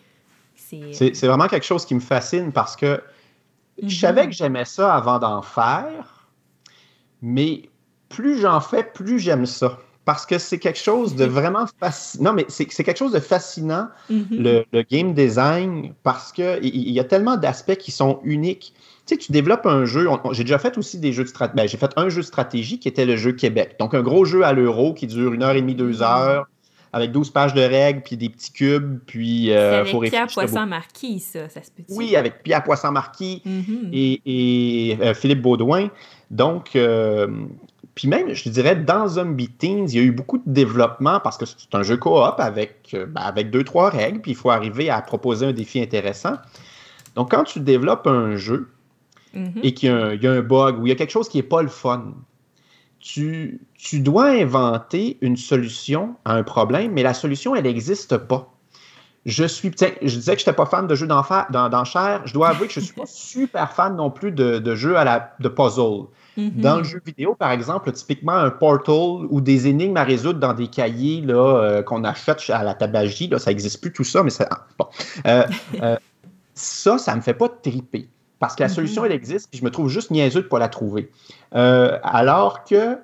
[0.54, 3.00] C'est vraiment quelque chose qui me fascine parce que
[3.78, 3.90] je mhm.
[3.90, 6.28] savais que j'aimais ça avant d'en faire,
[7.20, 7.68] mais
[8.08, 9.78] plus j'en fais, plus j'aime ça.
[10.04, 12.30] Parce que c'est quelque chose de vraiment fascinant.
[12.30, 14.64] Non, mais c'est quelque chose de fascinant, mhm.
[14.72, 18.72] le, game design, parce qu'il y, y a tellement d'aspects qui sont uniques.
[19.04, 20.08] Tu sais, tu développes un jeu.
[20.30, 21.56] J'ai déjà fait aussi des jeux de stratégie.
[21.56, 23.74] Ben, j'ai fait un jeu de stratégie qui était le jeu Québec.
[23.80, 26.02] Donc, un gros jeu à l'euro qui dure une heure et demie, deux mhm.
[26.02, 26.46] heures
[26.92, 29.50] avec 12 pages de règles, puis des petits cubes, puis...
[29.52, 34.20] Euh, avec Pierre Poisson-Marquis, ça, ça se peut Oui, avec Pierre Poisson-Marquis mm-hmm.
[34.24, 35.90] et, euh, Philippe Baudouin.
[36.30, 37.28] Donc, euh,
[37.94, 41.38] puis même, je dirais, dans Zombie Teens, il y a eu beaucoup de développement parce
[41.38, 44.50] que c'est un jeu coop avec, euh, ben, avec deux, trois règles, puis il faut
[44.50, 46.34] arriver à proposer un défi intéressant.
[47.14, 48.68] Donc, quand tu développes un jeu
[49.34, 49.60] mm-hmm.
[49.62, 51.42] et qu'il y, y, a un bug ou il y a quelque chose qui n'est
[51.42, 52.14] pas le fun,
[53.06, 58.52] tu, dois inventer une solution à un problème, mais la solution, elle n'existe pas.
[59.24, 62.22] Je suis, je disais que je n'étais pas fan de jeux d'enchères.
[62.24, 65.04] Je dois avouer que je ne suis pas super fan non plus de, jeux à
[65.04, 66.06] la, de puzzle.
[66.36, 66.60] Mm-hmm.
[66.60, 70.52] Dans le jeu vidéo, par exemple, typiquement un portal ou des énigmes à résoudre dans
[70.52, 74.30] des cahiers euh, qu'on achète à la tabagie, là, ça n'existe plus tout ça, mais
[74.30, 74.86] ça, bon.
[75.26, 75.44] Euh,
[75.82, 75.96] euh,
[76.54, 78.08] ça, ça ne me fait pas triper.
[78.38, 79.06] Parce que la solution, mm-hmm.
[79.06, 81.10] elle existe, puis je me trouve juste niaiseux de ne pas la trouver.
[81.54, 82.98] Euh, alors que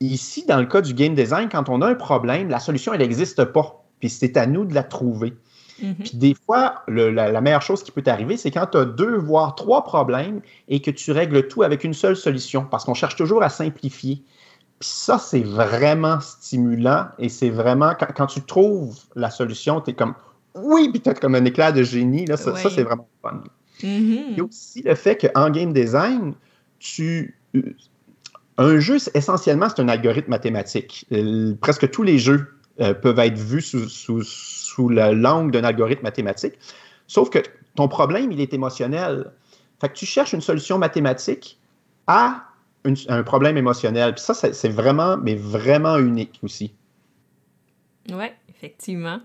[0.00, 3.00] ici, dans le cas du game design, quand on a un problème, la solution, elle
[3.00, 3.84] n'existe pas.
[4.00, 5.34] Puis c'est à nous de la trouver.
[5.82, 5.94] Mm-hmm.
[5.94, 9.54] Puis des fois, la, meilleure chose qui peut t'arriver, c'est quand tu as deux, voire
[9.54, 13.42] trois problèmes et que tu règles tout avec une seule solution, parce qu'on cherche toujours
[13.42, 14.22] à simplifier.
[14.78, 19.94] Puis ça, c'est vraiment stimulant et c'est vraiment, quand, tu trouves la solution, tu es
[19.94, 20.14] comme,
[20.54, 22.26] oui, puis tu as comme un éclat de génie.
[22.26, 23.42] Là, ça, c'est vraiment fun.
[23.82, 24.24] Mm-hmm.
[24.30, 26.34] Il y a aussi le fait qu'en game design,
[26.78, 27.36] tu,
[28.58, 31.06] un jeu, essentiellement, c'est un algorithme mathématique.
[31.12, 32.48] Euh, presque tous les jeux
[32.80, 36.54] euh, peuvent être vus sous, sous, sous l'angle d'un algorithme mathématique.
[37.06, 37.38] Sauf que
[37.74, 39.32] ton problème, il est émotionnel.
[39.80, 41.58] Fait que tu cherches une solution mathématique
[42.06, 42.44] à
[43.08, 44.14] un problème émotionnel.
[44.14, 46.74] Puis ça, c'est vraiment, mais vraiment unique aussi.
[48.10, 49.20] Oui, effectivement.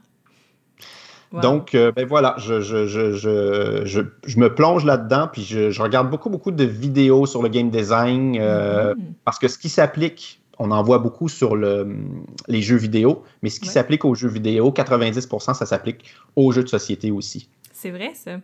[1.33, 6.29] Donc, euh, ben voilà, je, je, je, je, me plonge là-dedans, puis je, regarde beaucoup,
[6.29, 8.97] beaucoup de vidéos sur le game design, euh, mm-hmm.
[9.25, 11.97] parce que ce qui s'applique, on en voit beaucoup sur le,
[12.47, 16.63] les jeux vidéo, mais ce qui s'applique aux jeux vidéo, 90%, ça s'applique aux jeux
[16.63, 17.49] de société aussi.
[17.73, 18.39] C'est vrai, ça.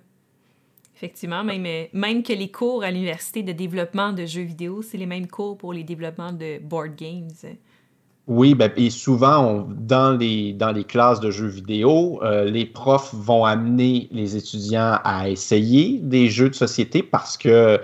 [0.96, 5.06] Effectivement, même, même que les cours à l'université de développement de jeux vidéo, c'est les
[5.06, 7.30] mêmes cours pour les développements de board games.
[8.28, 13.14] Oui, ben, et souvent, dans, les, dans les classes de jeux vidéo, euh, les profs
[13.14, 17.82] vont amener les étudiants à essayer des jeux de société parce que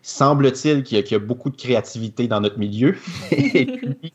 [0.00, 2.96] semble-t-il qu'il y, y, a beaucoup de créativité dans notre milieu.
[3.30, 4.12] et puis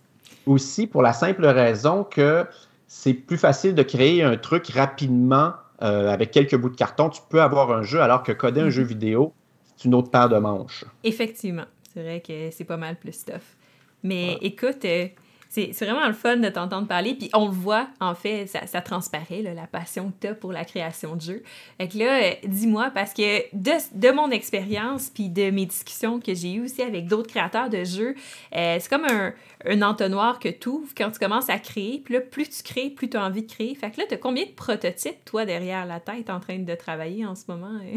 [0.47, 2.45] aussi pour la simple raison que
[2.87, 7.09] c'est plus facile de créer un truc rapidement euh, avec quelques bouts de carton.
[7.09, 9.33] Tu peux avoir un jeu alors que coder un jeu vidéo,
[9.77, 10.83] c'est une autre paire de manches.
[11.03, 11.65] Effectivement.
[11.93, 13.55] C'est vrai que c'est pas mal plus stuff.
[14.03, 15.07] Mais écoute, euh,
[15.49, 17.15] c'est vraiment le fun de t'entendre parler.
[17.15, 20.63] Puis on le voit, en fait, ça, transparaît, la passion que tu as pour la
[20.63, 21.43] création de jeux.
[21.79, 26.35] Fait que là, euh, dis-moi, parce que de, mon expérience, puis de mes discussions que
[26.35, 28.13] j'ai eues aussi avec d'autres créateurs de jeux,
[28.55, 29.33] euh, c'est comme un,
[29.81, 32.01] entonnoir que tu ouvres quand tu commences à créer.
[32.05, 33.73] Puis là, plus tu crées, plus tu as envie de créer.
[33.73, 36.75] Fait que là, tu as combien de prototypes, toi, derrière la tête, en train de
[36.75, 37.79] travailler en ce moment?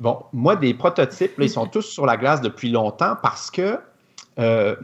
[0.00, 3.78] Bon, moi, des prototypes, ils sont tous sur la glace depuis longtemps parce que
[4.38, 4.74] euh,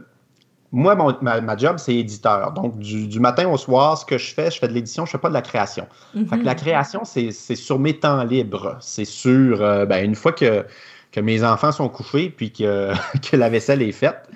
[0.73, 2.53] moi, ma, job, c'est éditeur.
[2.53, 5.11] Donc, du, matin au soir, ce que je fais, je fais de l'édition, je ne
[5.11, 5.85] fais pas de la création.
[6.13, 6.59] Fait que la mhm.
[6.59, 8.77] création, c'est sur mes temps libres.
[8.79, 10.65] C'est sur, euh, ben, une fois que,
[11.11, 12.93] que, mes enfants sont couchés puis que,
[13.31, 14.29] que, la vaisselle est faite.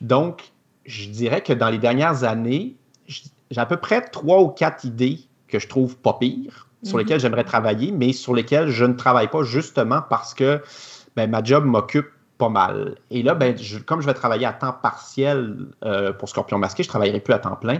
[0.00, 0.52] Donc,
[0.86, 2.76] je dirais que dans les dernières années,
[3.06, 7.02] j'ai à peu près trois ou quatre idées que je trouve pas pires, sur mhm.
[7.02, 10.62] lesquelles j'aimerais travailler, mais sur lesquelles je ne travaille pas justement parce que
[11.16, 12.08] ben, ma job m'occupe
[12.42, 12.96] pas mal.
[13.10, 13.54] Et là, ben,
[13.86, 17.34] comme je vais travailler à temps partiel euh, pour Scorpion Masqué, je ne travaillerai plus
[17.34, 17.78] à temps plein.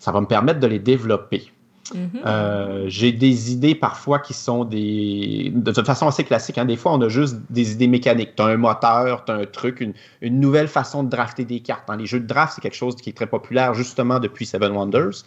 [0.00, 1.52] Ça va me permettre de les développer.
[1.94, 2.22] Mm-hmm.
[2.26, 5.52] Euh, j'ai des idées parfois qui sont des.
[5.54, 6.58] de toute façon assez classique.
[6.58, 6.64] Hein.
[6.64, 8.34] Des fois, on a juste des idées mécaniques.
[8.34, 11.60] Tu as un moteur, tu as un truc, une, une, nouvelle façon de drafter des
[11.60, 11.86] cartes.
[11.86, 14.72] Dans les jeux de draft, c'est quelque chose qui est très populaire justement depuis Seven
[14.72, 15.24] Wonders.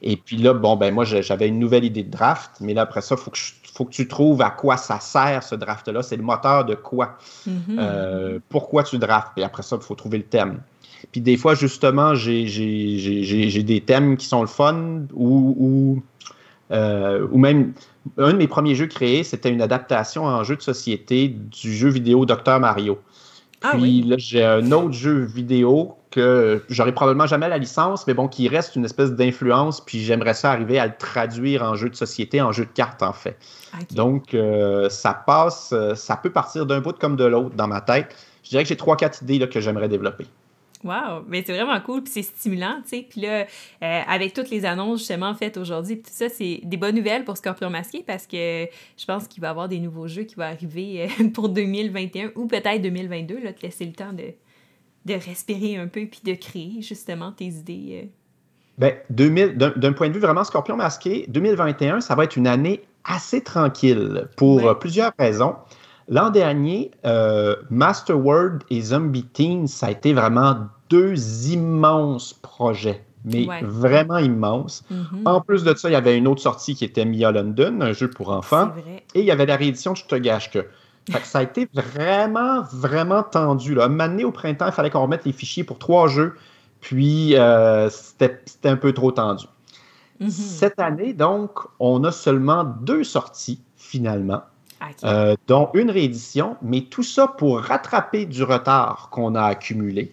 [0.00, 3.02] Et puis là, bon, ben moi, j'avais une nouvelle idée de draft, mais là, après
[3.02, 6.02] ça, il faut que je faut que tu trouves à quoi ça sert ce draft-là.
[6.02, 7.16] C'est le moteur de quoi?
[7.48, 7.78] Mm-hmm.
[7.78, 9.32] Euh, pourquoi tu draftes?
[9.36, 10.60] Et après ça, il faut trouver le thème.
[11.10, 16.02] Puis des fois, justement, j'ai des thèmes qui sont le fun ou,
[16.70, 17.72] euh, ou, même
[18.18, 21.88] un de mes premiers jeux créés, c'était une adaptation en jeu de société du jeu
[21.88, 22.98] vidéo Docteur Mario.
[23.62, 28.14] Ah Puis là, j'ai un autre jeu vidéo que j'aurais probablement jamais la licence, mais
[28.14, 31.88] bon, qui reste une espèce d'influence, puis j'aimerais ça arriver à le traduire en jeu
[31.88, 33.36] de société, en jeu de cartes, en fait.
[33.90, 37.80] Donc, euh, ça passe, euh, ça peut partir d'un bout comme de l'autre dans ma
[37.80, 38.14] tête.
[38.44, 40.26] Je dirais que j'ai trois, quatre idées là, que j'aimerais développer.
[40.84, 41.24] Wow!
[41.28, 43.06] Mais c'est vraiment cool, puis c'est stimulant, tu sais.
[43.08, 43.46] Puis là,
[43.82, 47.36] euh, avec toutes les annonces justement faites aujourd'hui, tout ça, c'est des bonnes nouvelles pour
[47.36, 50.42] Scorpion Masqué parce que je pense qu'il va y avoir des nouveaux jeux qui vont
[50.42, 54.34] arriver pour 2021 ou peut-être 2022, là, te laisser le temps de,
[55.04, 58.10] de respirer un peu puis de créer justement tes idées.
[58.78, 63.42] Ben, d'un point de vue vraiment Scorpion Masqué, 2021, ça va être une année assez
[63.42, 65.56] tranquille pour euh, plusieurs raisons.
[66.08, 70.56] L'an dernier, euh, Masterworld et Zombie Teens, ça a été vraiment
[70.90, 74.84] deux immenses projets, mais vraiment immenses.
[74.90, 75.26] Mm-hmm.
[75.26, 77.92] En plus de ça, il y avait une autre sortie qui était Mia London, un
[77.92, 78.72] jeu pour enfants,
[79.14, 80.66] et il y avait la réédition de Je te gâche que.
[81.24, 83.74] Ça a été vraiment, vraiment tendu.
[83.74, 83.86] Là.
[83.86, 86.34] Un au printemps, il fallait qu'on remette les fichiers pour trois jeux,
[86.80, 89.46] puis euh, c'était un peu trop tendu.
[90.20, 90.30] Mm-hmm.
[90.30, 94.42] Cette année, donc, on a seulement deux sorties, finalement,
[95.04, 100.12] euh, dont une réédition, mais tout ça pour rattraper du retard qu'on a accumulé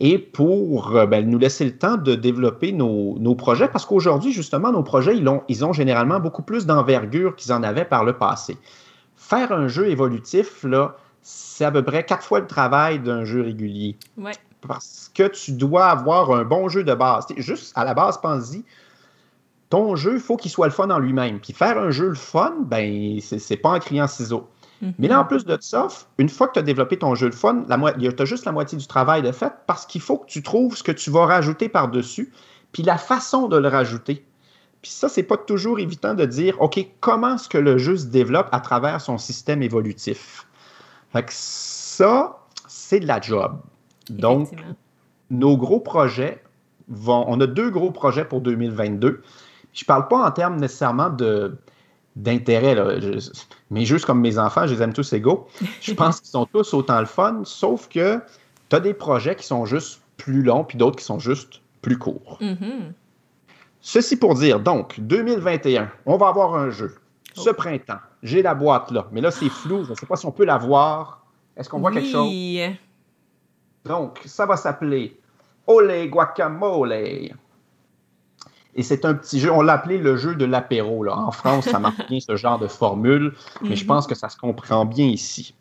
[0.00, 4.70] et pour euh, ben, nous laisser le temps de développer nos, projets, parce qu'aujourd'hui, justement,
[4.70, 8.12] nos projets, ils ont, ils ont généralement beaucoup plus d'envergure qu'ils en avaient par le
[8.12, 8.56] passé.
[9.28, 13.42] Faire un jeu évolutif, là, c'est à peu près quatre fois le travail d'un jeu
[13.42, 13.94] régulier.
[14.66, 17.26] Parce que tu dois avoir un bon jeu de base.
[17.36, 18.64] Juste à la base, pense-y,
[19.68, 21.40] ton jeu, il faut qu'il soit le fun en lui-même.
[21.40, 24.48] Puis faire un jeu le fun, ben, c'est pas en criant ciseaux.
[24.80, 24.94] Mhm.
[24.98, 27.34] Mais là, en plus de ça, une fois que tu as développé ton jeu de
[27.34, 30.42] fun, tu as juste la moitié du travail de fait parce qu'il faut que tu
[30.42, 32.32] trouves ce que tu vas rajouter par-dessus,
[32.72, 34.24] puis la façon de le rajouter.
[34.82, 38.06] Puis ça, c'est pas toujours évident de dire, OK, comment est-ce que le jeu se
[38.06, 40.46] développe à travers son système évolutif?
[41.12, 43.58] Fait que ça, c'est de la job.
[44.10, 44.50] Donc,
[45.30, 46.42] nos gros projets
[46.88, 47.24] vont.
[47.28, 49.22] On a deux gros projets pour 2022.
[49.72, 51.56] Je parle pas en termes nécessairement de
[52.16, 52.74] d'intérêt.
[53.00, 53.30] Je-
[53.70, 55.46] Mes jeux, comme mes enfants, je les aime tous égaux.
[55.80, 58.20] Je pense qu'ils sont tous autant le fun, sauf que
[58.70, 61.96] tu as des projets qui sont juste plus longs, puis d'autres qui sont juste plus
[61.98, 62.38] courts.
[62.40, 62.92] Mhm.
[63.90, 66.94] Ceci pour dire, donc, 2021, on va avoir un jeu.
[67.32, 67.54] Ce Oh.
[67.54, 70.30] printemps, j'ai la boîte là, mais là, c'est flou, je ne sais pas si on
[70.30, 71.24] peut la voir.
[71.56, 72.28] Est-ce qu'on voit quelque chose?
[72.28, 72.60] Oui.
[73.86, 75.18] Donc, ça va s'appeler
[75.66, 76.92] Ole Guacamole.
[76.92, 77.32] Et
[78.82, 81.02] c'est un petit jeu, on l'a appelé le jeu de l'apéro.
[81.02, 81.16] là.
[81.16, 83.32] En France, ça marche bien ce genre de formule,
[83.62, 83.88] mais je Mhm.
[83.88, 85.54] pense que ça se comprend bien ici.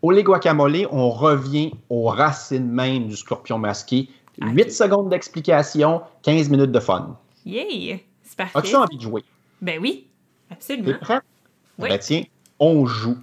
[0.00, 4.08] Ole Guacamole, on revient aux racines même du scorpion masqué.
[4.40, 4.48] Ok.
[4.52, 7.16] 8 secondes d'explication, 15 minutes de fun.
[7.44, 8.04] Yay!
[8.22, 8.58] C'est parfait.
[8.58, 9.24] As-tu envie de jouer?
[9.60, 10.08] Ben oui,
[10.48, 10.98] T'es absolument.
[11.00, 11.20] prêt?
[11.78, 11.88] Oui.
[11.88, 12.22] Ben tiens,
[12.58, 13.18] on joue.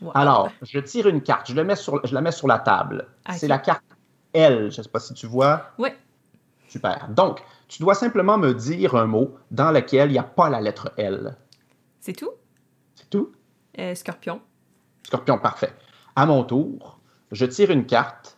[0.00, 0.12] Wow.
[0.14, 3.06] Alors, je tire une carte, je, le mets sur, je la mets sur la table.
[3.34, 3.82] C'est la carte
[4.32, 4.70] L.
[4.70, 5.70] Je ne sais pas si tu vois.
[5.78, 5.88] Oui.
[6.68, 7.08] Super.
[7.08, 10.60] Donc, tu dois simplement me dire un mot dans lequel il n'y a pas la
[10.60, 11.36] lettre L.
[12.00, 12.30] C'est tout?
[12.94, 13.32] C'est tout?
[13.78, 14.40] Euh, scorpion.
[15.04, 15.72] Scorpion, parfait.
[16.14, 16.98] À mon tour,
[17.32, 18.36] je tire une carte.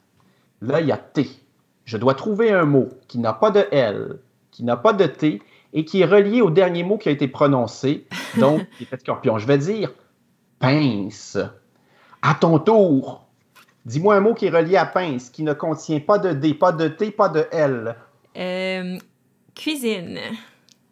[0.60, 1.28] Là, il y a T.
[1.84, 4.18] Je dois trouver un mot qui n'a pas de L,
[4.58, 5.40] qui n'a pas de T
[5.72, 9.38] et qui est relié au dernier mot qui a été prononcé, donc qui était scorpion.
[9.38, 9.92] Je vais dire
[10.58, 11.38] pince.
[12.22, 13.24] À ton tour,
[13.86, 16.72] dis-moi un mot qui est relié à pince, qui ne contient pas de D, pas
[16.72, 17.94] de T, pas de L.
[18.36, 18.98] Euh,
[19.54, 20.18] cuisine.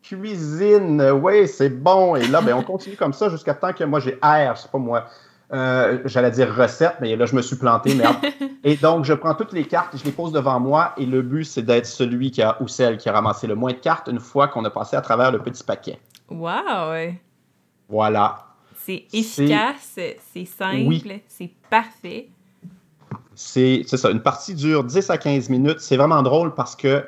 [0.01, 2.15] Cuisine, oui, c'est bon.
[2.15, 4.79] Et là, ben, on continue comme ça jusqu'à temps que moi j'ai R, sais pas
[4.79, 5.09] moi.
[5.53, 8.17] Euh, J'allais dire recette, mais là je me suis planté, merde.
[8.65, 11.45] et donc, je prends toutes les cartes, je les pose devant moi, et le but
[11.45, 14.19] c'est d'être celui qui a ou celle qui a ramassé le moins de cartes une
[14.21, 15.99] fois qu'on a passé à travers le petit paquet.
[16.29, 17.13] Wow!
[17.89, 18.39] Voilà.
[18.75, 19.99] C'est efficace,
[20.33, 21.23] c'est simple, Oui.
[21.29, 22.29] c'est parfait.
[23.35, 24.11] C'est ça.
[24.11, 25.81] Une partie dure 10 à 15 minutes.
[25.81, 27.05] C'est vraiment drôle parce que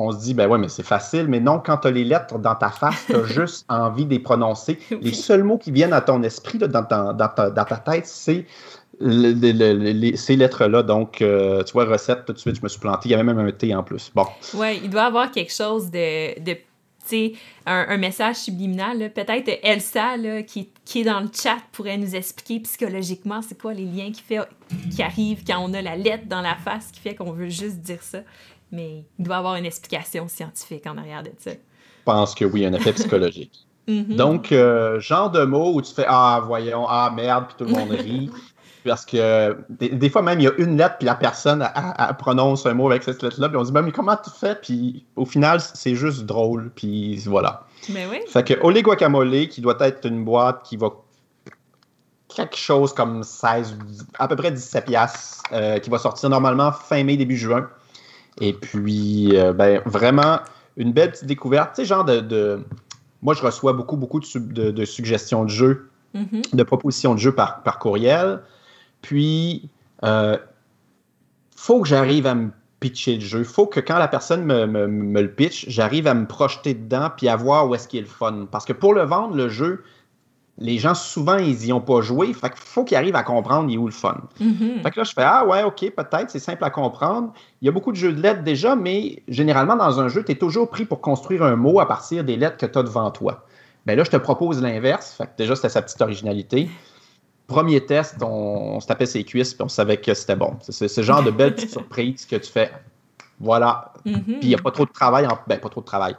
[0.00, 1.26] on se dit, ben ouais, mais c'est facile.
[1.28, 4.10] Mais non, quand tu as les lettres dans ta face, tu as juste envie de
[4.10, 4.78] les prononcer.
[4.90, 5.14] Les Oui.
[5.14, 8.06] seuls mots qui viennent à ton esprit, là, dans, ta- dans ta, dans ta tête,
[8.06, 8.46] c'est
[9.00, 10.82] le- le- le- les- ces lettres-là.
[10.82, 13.08] Donc, euh, tu vois, recette, tout de suite, je me suis planté.
[13.08, 14.10] Il y avait même un T en plus.
[14.14, 14.26] Bon.
[14.54, 17.32] Ouais, il doit avoir quelque chose de, de tu sais,
[17.64, 19.10] un, un message subliminal.
[19.14, 23.72] Peut-être Elsa, là, qui, qui est dans le chat, pourrait nous expliquer psychologiquement c'est quoi
[23.72, 24.40] les liens qui, fait,
[24.94, 27.78] qui arrivent quand on a la lettre dans la face qui fait qu'on veut juste
[27.78, 28.18] dire ça.
[28.72, 31.52] Mais il doit avoir une explication scientifique en arrière de ça.
[31.52, 31.56] Je
[32.04, 33.64] pense que oui, un effet psychologique.
[33.88, 34.16] Mhm.
[34.16, 37.70] Donc, euh, genre de mots où tu fais Ah, voyons, ah, merde, puis tout le
[37.70, 38.30] monde rit.
[38.84, 41.66] Parce que des, des fois, même, il y a une lettre, puis la personne
[42.18, 44.56] prononce un mot avec cette lettre-là, puis on se dit Ben, Mais comment tu fais?
[44.56, 47.64] Puis au final, c'est juste drôle, puis voilà.
[47.88, 48.18] Mais oui.
[48.28, 50.90] Fait que Ole Guacamole, qui doit être une boîte qui va
[52.28, 53.76] quelque chose comme 16,
[54.18, 57.68] à peu près 17 piastres, euh, qui va sortir normalement fin mai, début juin.
[58.40, 60.38] Et puis, euh, ben, vraiment,
[60.76, 61.74] une belle petite découverte.
[61.74, 62.64] Tu sais, genre de, de-
[63.22, 66.42] Moi, je reçois beaucoup, beaucoup de, de- de suggestions de jeux, Mhm.
[66.52, 68.40] de propositions de jeux par, par courriel.
[69.02, 69.68] Puis,
[70.04, 70.36] euh,
[71.56, 73.42] faut que j'arrive à me pitcher le jeu.
[73.42, 77.10] faut que quand la personne me, me- me le pitch, j'arrive à me projeter dedans
[77.16, 78.46] puis à voir où est-ce qu'il est le fun.
[78.50, 79.82] Parce que pour le vendre, le jeu,
[80.60, 82.32] les gens, souvent, ils y ont pas joué.
[82.32, 84.16] Fait qu'il faut qu'ils arrivent à comprendre il est où le fun.
[84.40, 84.80] Mhm.
[84.82, 87.32] Fait que là, je fais Ah ouais, ok, peut-être, c'est simple à comprendre.
[87.62, 90.32] Il y a beaucoup de jeux de lettres déjà, mais généralement, dans un jeu, tu
[90.32, 93.10] es toujours pris pour construire un mot à partir des lettres que tu as devant
[93.10, 93.44] toi.
[93.86, 95.14] Ben là, je te propose l'inverse.
[95.16, 96.68] Fait que déjà, c'était sa petite originalité.
[97.46, 100.56] Premier test, on, on se tapait ses cuisses puis on savait que c'était bon.
[100.60, 102.72] C'est ce genre de belle petite surprise que tu fais.
[103.40, 103.92] Voilà.
[104.04, 104.22] Mhm.
[104.24, 105.26] Puis il n'y a pas trop de travail.
[105.26, 105.38] En...
[105.46, 106.16] Ben, pas trop de travail.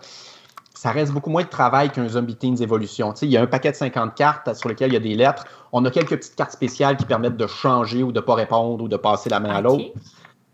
[0.79, 3.13] Ça reste beaucoup moins de travail qu'un Zombie Teens Evolution.
[3.21, 5.43] Il y a un paquet de 50 cartes sur lequel il y a des lettres.
[5.73, 8.81] On a quelques petites cartes spéciales qui permettent de changer ou de ne pas répondre
[8.81, 9.83] ou de passer la main à l'autre.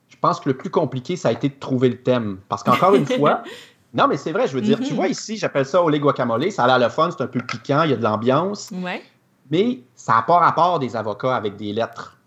[0.10, 2.40] Je pense que le plus compliqué, ça a été de trouver le thème.
[2.50, 3.44] Parce qu'encore une fois,
[3.94, 4.96] non, mais c'est vrai, je veux dire, tu Mhm.
[4.96, 7.84] vois ici, j'appelle ça Olé Guacamole, ça a l'air le fun, c'est un peu piquant,
[7.84, 9.04] il y a de l'ambiance, Ouais.
[9.52, 12.18] mais ça n'a pas rapport des avocats avec des lettres.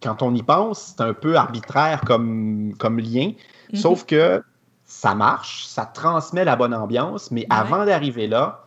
[0.00, 3.32] Quand on y pense, c'est un peu arbitraire comme, comme lien,
[3.72, 3.76] Mhm.
[3.80, 4.44] sauf que
[4.90, 8.64] ça marche, ça transmet la bonne ambiance, mais avant d'arriver là,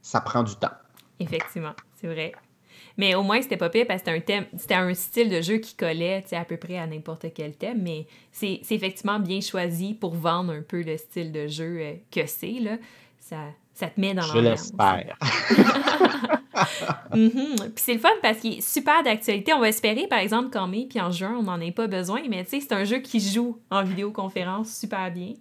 [0.00, 0.72] ça prend du temps.
[1.20, 2.32] Effectivement, c'est vrai.
[2.96, 5.42] Mais au moins, c'était pas pire parce que c'était un thème, c'était un style de
[5.42, 9.92] jeu qui collait à peu près à n'importe quel thème, mais c'est effectivement bien choisi
[9.92, 12.58] pour vendre un peu le style de jeu euh, que c'est.
[12.60, 12.78] là.
[13.20, 13.36] Ça,
[13.74, 15.16] Ça te met dans Je l'espère.
[17.14, 17.56] Mhm.
[17.56, 19.52] Puis c'est le fun parce qu'il est super d'actualité.
[19.52, 22.22] On va espérer, par exemple, qu'en mai puis en juin, on n'en ait pas besoin.
[22.28, 25.34] Mais tu sais, c'est un jeu qui joue en vidéoconférence super bien.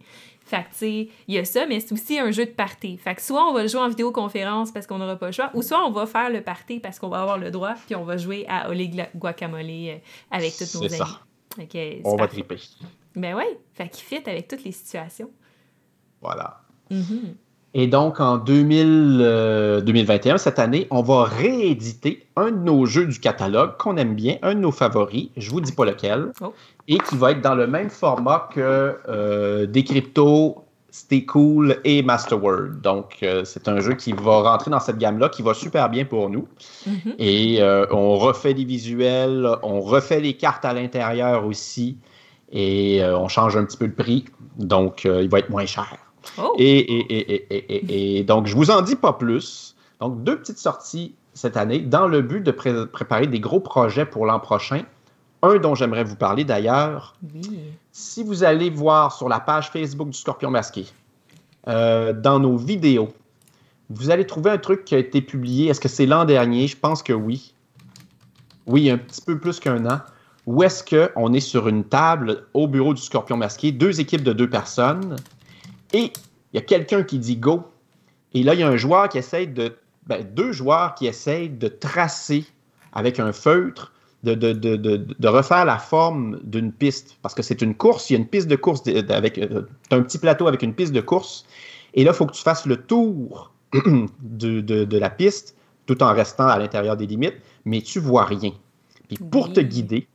[0.44, 2.98] Fait que, tu sais, il y a ça, mais c'est aussi un jeu de party.
[2.98, 5.50] Fait que soit on va le jouer en vidéoconférence parce qu'on n'aura pas le choix,
[5.54, 8.04] ou soit on va faire le party parce qu'on va avoir le droit, puis on
[8.04, 9.96] va jouer à Oli Guacamole euh,
[10.30, 10.98] avec tous nos amis.
[10.98, 11.22] Ça.
[12.04, 12.60] on va triper.
[13.16, 15.30] Ben oui, fait qu'il fit avec toutes les situations.
[16.22, 16.62] Voilà.
[16.90, 17.36] Mm-hmm.
[17.74, 23.20] Et donc, en 2021, euh, cette année, on va rééditer un de nos jeux du
[23.20, 26.54] catalogue qu'on aime bien, un de nos favoris, je vous dis pas lequel, oh.
[26.90, 32.82] et qui va être dans le même format que euh, Decrypto, Stay Cool et Masterword.
[32.84, 36.04] Donc, euh, c'est un jeu qui va rentrer dans cette gamme-là, qui va super bien
[36.04, 36.50] pour nous.
[36.86, 37.16] Mm-hmm.
[37.20, 41.96] Et on refait les visuels, on refait les cartes à l'intérieur aussi,
[42.52, 44.26] et on change un petit peu le prix.
[44.58, 46.11] Donc, il va être moins cher.
[46.38, 46.56] Oh.
[46.58, 49.76] Et, donc, je vous en dis pas plus.
[50.00, 54.26] Donc, deux petites sorties cette année dans le but de préparer des gros projets pour
[54.26, 54.84] l'an prochain.
[55.44, 57.16] Un dont j'aimerais vous parler d'ailleurs.
[57.92, 60.86] Si vous allez voir sur la page Facebook du Scorpion Masqué,
[61.68, 63.10] euh, dans nos vidéos,
[63.90, 65.70] vous allez trouver un truc qui a été publié.
[65.70, 66.68] Est-ce que c'est l'an dernier?
[66.68, 67.54] Je pense que oui.
[68.68, 70.00] Oui, un petit peu plus qu'un an.
[70.46, 74.34] Où est-ce qu'on est sur une table au bureau du Scorpion Masqué, deux équipes de
[74.34, 75.16] deux personnes,
[75.94, 76.12] et
[76.54, 77.64] il y a quelqu'un qui dit go.
[78.34, 79.76] Et là, il y a un joueur qui essaye de.
[80.08, 82.46] Ben, deux joueurs qui essayent de tracer
[82.92, 87.18] avec un feutre, de, de, refaire la forme d'une piste.
[87.22, 89.38] Parce que c'est une course, il y a une piste de course avec.
[89.38, 91.46] Euh, un petit plateau avec une piste de course.
[91.94, 93.52] Et là, il faut que tu fasses le tour
[94.22, 97.36] de, la piste tout en restant à l'intérieur des limites,
[97.66, 98.52] mais tu vois rien.
[99.08, 100.08] Puis pour te guider,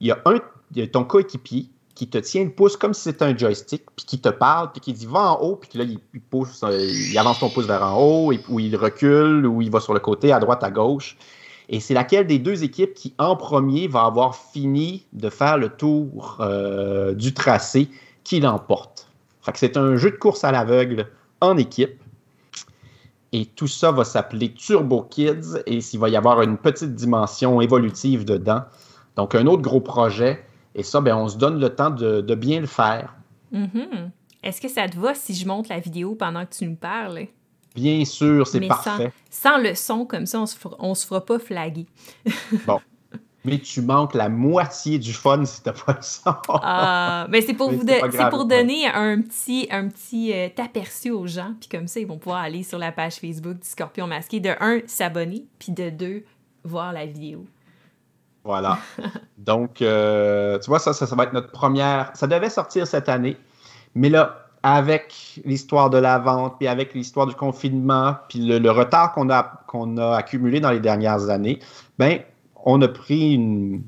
[0.00, 0.40] il y a un,
[0.72, 1.68] il y a ton coéquipier
[2.00, 4.80] qui te tient le pouce comme si c'était un joystick, puis qui te parle, puis
[4.80, 7.82] qui dit va en haut, puis là, il, pousse, euh, il avance ton pouce vers
[7.82, 11.18] en haut, ou il recule, ou il va sur le côté, à droite, à gauche.
[11.68, 15.68] Et c'est laquelle des deux équipes qui, en premier, va avoir fini de faire le
[15.68, 17.90] tour euh, du tracé
[18.24, 19.06] qui l'emporte.
[19.52, 21.06] C'est un jeu de course à l'aveugle
[21.42, 22.00] en équipe.
[23.32, 27.60] Et tout ça va s'appeler Turbo Kids et s'il va y avoir une petite dimension
[27.60, 28.62] évolutive dedans.
[29.16, 30.42] Donc, un autre gros projet.
[30.74, 33.14] Et ça, ben, on se donne le temps de, bien le faire.
[33.52, 34.10] Mm-hmm.
[34.42, 37.26] Est-ce que ça te va si je monte la vidéo pendant que tu nous parles?
[37.74, 39.12] Bien sûr, c'est parfait.
[39.30, 41.86] Sans, le son, comme ça, on se se fera pas flaguer.
[42.66, 42.80] bon.
[43.44, 46.34] Mais tu manques la moitié du fun si t'as pas le son.
[46.48, 47.86] Ah, mais c'est pour, vous
[48.30, 52.18] pour donner un petit, un petit euh, aperçu aux gens, puis comme ça, ils vont
[52.18, 56.24] pouvoir aller sur la page Facebook du Scorpion Masqué, de un, s'abonner, puis de deux,
[56.64, 57.46] voir la vidéo.
[58.50, 58.78] Voilà.
[59.38, 62.10] Donc, euh, tu vois, ça, ça, va être notre première.
[62.14, 63.36] Ça devait sortir cette année,
[63.94, 69.12] mais là, avec l'histoire de la vente, puis avec l'histoire du confinement, puis le, retard
[69.12, 71.60] qu'on a, qu'on a accumulé dans les dernières années,
[71.98, 72.18] ben,
[72.64, 73.82] on a pris une,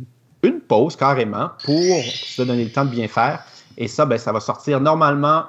[0.68, 3.44] pause carrément pour se donner le temps de bien faire.
[3.76, 5.44] Et ça, ben, ça va sortir normalement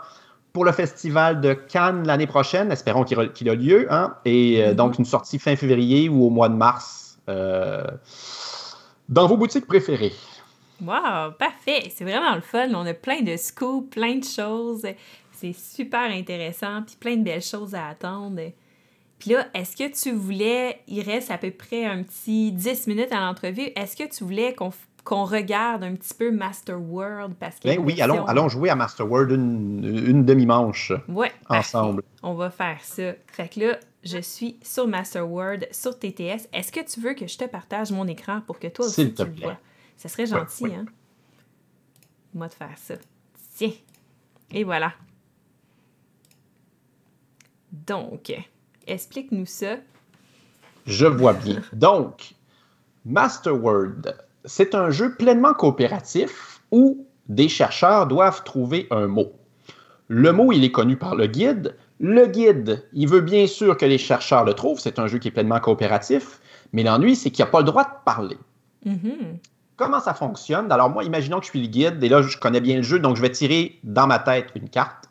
[0.54, 2.72] pour le festival de Cannes l'année prochaine.
[2.72, 3.88] Espérons qu'il, a lieu.
[3.92, 4.16] Hein?
[4.26, 4.76] Et euh, mm-hmm.
[4.76, 7.04] donc, une sortie fin février ou au mois de mars.
[7.30, 7.86] Euh,
[9.10, 10.14] dans vos boutiques préférées.
[10.82, 11.92] Wow, parfait.
[11.96, 12.70] C'est vraiment le fun.
[12.74, 14.86] On a plein de scoops, plein de choses.
[15.32, 18.42] C'est super intéressant, puis plein de belles choses à attendre.
[19.20, 23.12] Puis là, est-ce que tu voulais, il reste à peu près un petit 10 minutes
[23.12, 27.80] à l'entrevue, est-ce que tu voulais qu'on regarde un petit peu Master World parce ben
[27.80, 32.04] oui, allons, allons jouer à Master World une, demi-manche ouais, ensemble.
[32.22, 33.14] On va faire ça.
[33.28, 36.48] Fait que là, je suis sur Masterword, sur TTS.
[36.54, 39.24] Est-ce que tu veux que je te partage mon écran pour que toi aussi tu
[39.24, 39.58] le vois?
[39.98, 40.86] Ça serait gentil, hein?
[42.34, 42.96] Moi de faire ça.
[43.56, 43.72] Tiens.
[44.52, 44.94] Et voilà.
[47.72, 48.34] Donc,
[48.86, 49.78] explique-nous ça.
[50.86, 51.62] Je vois bien.
[51.72, 52.34] Donc,
[53.06, 54.14] Masterword,
[54.46, 59.32] c'est un jeu pleinement coopératif où des chercheurs doivent trouver un mot.
[60.08, 63.86] Le mot, il est connu par le guide, le guide, il veut bien sûr que
[63.86, 64.78] les chercheurs le trouvent.
[64.78, 66.42] C'est un jeu qui est pleinement coopératif.
[66.74, 68.38] Mais l'ennui, c'est qu'il n'y a pas le droit de parler.
[68.86, 69.38] Mm-hmm.
[69.78, 70.70] Comment ça fonctionne?
[70.70, 73.00] Alors, moi, imaginons que je suis le guide et là, je connais bien le jeu,
[73.00, 75.06] donc je vais tirer dans ma tête une carte.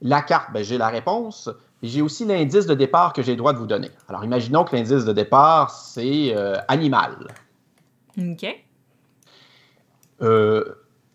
[0.00, 1.50] La carte, ben, j'ai la réponse.
[1.82, 3.90] J'ai aussi l'indice de départ que j'ai le droit de vous donner.
[4.08, 7.18] Alors, imaginons que l'indice de départ, c'est euh, animal.
[8.16, 8.46] OK.
[10.22, 10.64] Euh,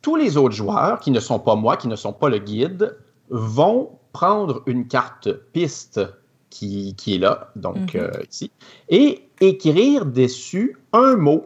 [0.04, 2.96] tous les autres joueurs, qui ne sont pas moi, qui ne sont pas le guide,
[3.32, 6.02] vont prendre une carte piste
[6.50, 8.02] qui, est là, donc mhm.
[8.02, 8.52] euh, ici,
[8.90, 11.46] et écrire dessus un mot.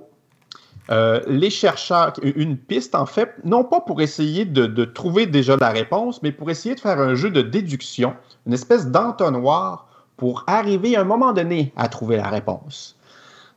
[0.90, 5.56] euh, les chercheurs, une piste en fait, non pas pour essayer de, de, trouver déjà
[5.56, 8.16] la réponse, mais pour essayer de faire un jeu de déduction,
[8.48, 12.98] une espèce d'entonnoir pour arriver à un moment donné à trouver la réponse.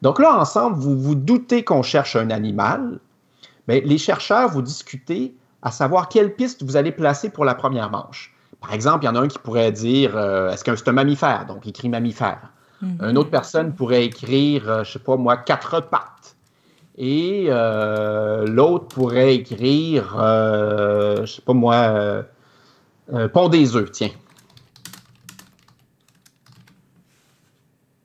[0.03, 3.01] Donc là, ensemble, vous vous doutez qu'on cherche un animal,
[3.67, 7.91] mais les chercheurs, vous discutez à savoir quelle piste vous allez placer pour la première
[7.91, 8.36] manche.
[8.67, 10.93] Par exemple, il y en a un qui pourrait dire euh, est-ce que c'est un
[10.93, 11.47] mammifère?
[11.47, 12.51] Donc, il écrit mammifère.
[12.83, 16.35] Mm Une autre personne pourrait écrire, euh, je ne sais pas moi, quatre pattes.
[16.99, 22.25] Et euh, l'autre pourrait écrire, je ne sais pas moi,
[23.33, 24.11] pont des œufs, tiens.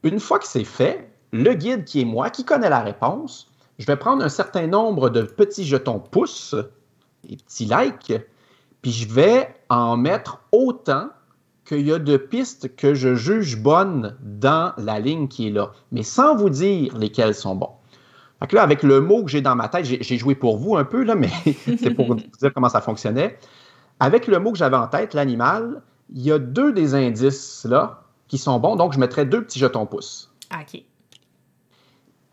[0.03, 3.49] Une fois que c'est fait, le guide qui est moi, qui connaît la réponse,
[3.79, 6.55] je vais prendre un certain nombre de petits jetons pouces,
[7.23, 8.13] des petits likes,
[8.81, 11.09] puis je vais en mettre autant
[11.65, 15.71] qu'il y a de pistes que je juge bonnes dans la ligne qui est là,
[15.91, 17.71] mais sans vous dire lesquelles sont bons.
[18.39, 20.83] Fait là, avec le mot que j'ai dans ma tête, j'ai joué pour vous un
[20.83, 21.29] peu, là, mais
[21.77, 23.37] c'est pour vous dire comment ça fonctionnait.
[23.99, 28.01] Avec le mot que j'avais en tête, l'animal, il y a deux des indices là
[28.27, 30.33] qui sont bons, donc je mettrais deux petits jetons pouces.
[30.51, 30.83] OK.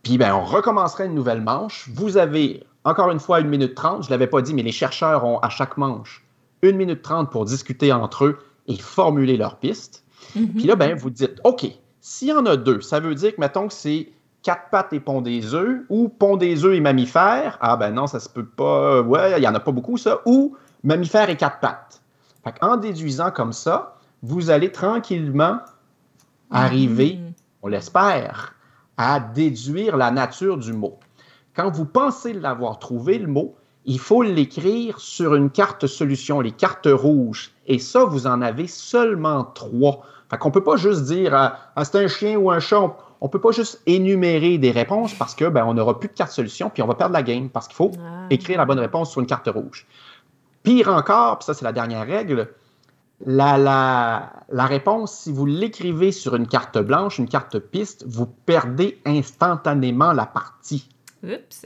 [0.02, 1.90] Puis, ben, on recommencerait une nouvelle manche.
[1.92, 4.04] Vous avez, encore une fois, une minute trente.
[4.04, 6.24] Je ne l'avais pas dit, mais les chercheurs ont à chaque manche
[6.62, 10.04] une minute trente pour discuter entre eux et formuler leur piste.
[10.34, 10.48] Mhm.
[10.48, 11.66] Puis là, ben, vous dites, OK,
[12.00, 14.10] s'il y en a deux, ça veut dire que, mettons que c'est
[14.42, 17.58] quatre pattes et pont des œufs, ou pont des œufs et mammifères.
[17.60, 19.02] Ah ben non, ça se peut pas.
[19.02, 20.20] Ouais, il n'y en a pas beaucoup, ça.
[20.26, 22.00] Ou mammifères et quatre pattes.
[22.60, 25.58] en déduisant comme ça, vous allez tranquillement
[26.50, 27.32] arriver, mhm.
[27.62, 28.54] on l'espère,
[28.96, 30.98] à déduire la nature du mot.
[31.54, 33.54] Quand vous pensez l'avoir trouvé, le mot,
[33.88, 37.52] il faut l'écrire sur une carte solution, les cartes rouges.
[37.66, 40.02] Et ça, vous en avez seulement trois.
[40.30, 42.94] Fait qu'on ne peut pas juste dire ah, ah, c'est un chien ou un chat.
[43.22, 46.12] On ne peut pas juste énumérer des réponses parce que ben, on n'aura plus de
[46.12, 48.26] carte solution puis on va perdre la game parce qu'il faut ah.
[48.28, 49.86] écrire la bonne réponse sur une carte rouge.
[50.62, 52.50] Pire encore, puis ça c'est la dernière règle,
[53.24, 58.26] la, la, la réponse, si vous l'écrivez sur une carte blanche, une carte piste, vous
[58.26, 60.88] perdez instantanément la partie.
[61.24, 61.64] Oups.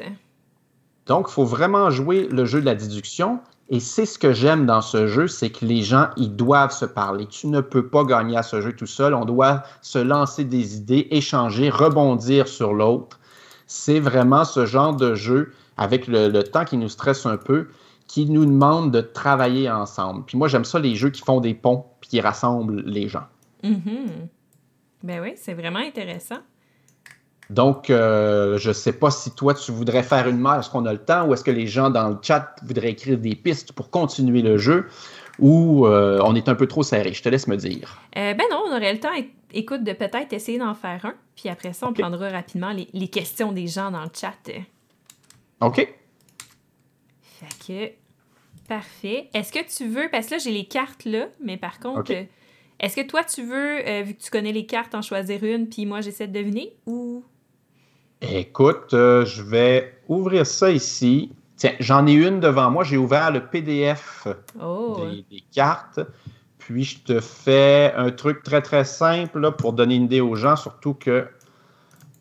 [1.12, 3.40] Donc, il faut vraiment jouer le jeu de la déduction.
[3.68, 6.86] Et c'est ce que j'aime dans ce jeu, c'est que les gens, ils doivent se
[6.86, 7.26] parler.
[7.26, 9.12] Tu ne peux pas gagner à ce jeu tout seul.
[9.12, 13.20] On doit se lancer des idées, échanger, rebondir sur l'autre.
[13.66, 17.68] C'est vraiment ce genre de jeu, avec le, temps qui nous stresse un peu,
[18.06, 20.24] qui nous demande de travailler ensemble.
[20.24, 23.26] Puis moi, j'aime ça, les jeux qui font des ponts puis qui rassemblent les gens.
[23.62, 23.74] Mm
[25.02, 26.38] Ben oui, c'est vraiment intéressant.
[27.52, 30.86] Donc, euh, je ne sais pas si toi, tu voudrais faire une main, est-ce qu'on
[30.86, 33.72] a le temps, ou est-ce que les gens dans le chat voudraient écrire des pistes
[33.72, 34.88] pour continuer le jeu,
[35.38, 37.12] ou euh, on est un peu trop serré?
[37.12, 38.00] Je te laisse me dire.
[38.16, 39.12] Euh, ben non, on aurait le temps,
[39.52, 43.52] écoute, de peut-être essayer d'en faire un, puis après ça, on prendra rapidement les, questions
[43.52, 44.32] des gens dans le chat.
[45.60, 45.94] OK.
[47.20, 47.92] Fait que,
[48.66, 49.28] parfait.
[49.34, 52.12] Est-ce que tu veux, parce que là, j'ai les cartes là, mais par contre...
[52.80, 55.86] Est-ce que toi, tu veux, vu que tu connais les cartes, en choisir une, puis
[55.86, 57.22] moi, j'essaie de deviner, ou...
[58.30, 61.32] Écoute, euh, je vais ouvrir ça ici.
[61.56, 62.84] Tiens, j'en ai une devant moi.
[62.84, 64.28] J'ai ouvert le PDF
[64.60, 65.04] oh.
[65.30, 66.00] des, cartes.
[66.58, 70.56] Puis je te fais un truc très très simple pour donner une idée aux gens,
[70.56, 71.26] surtout que.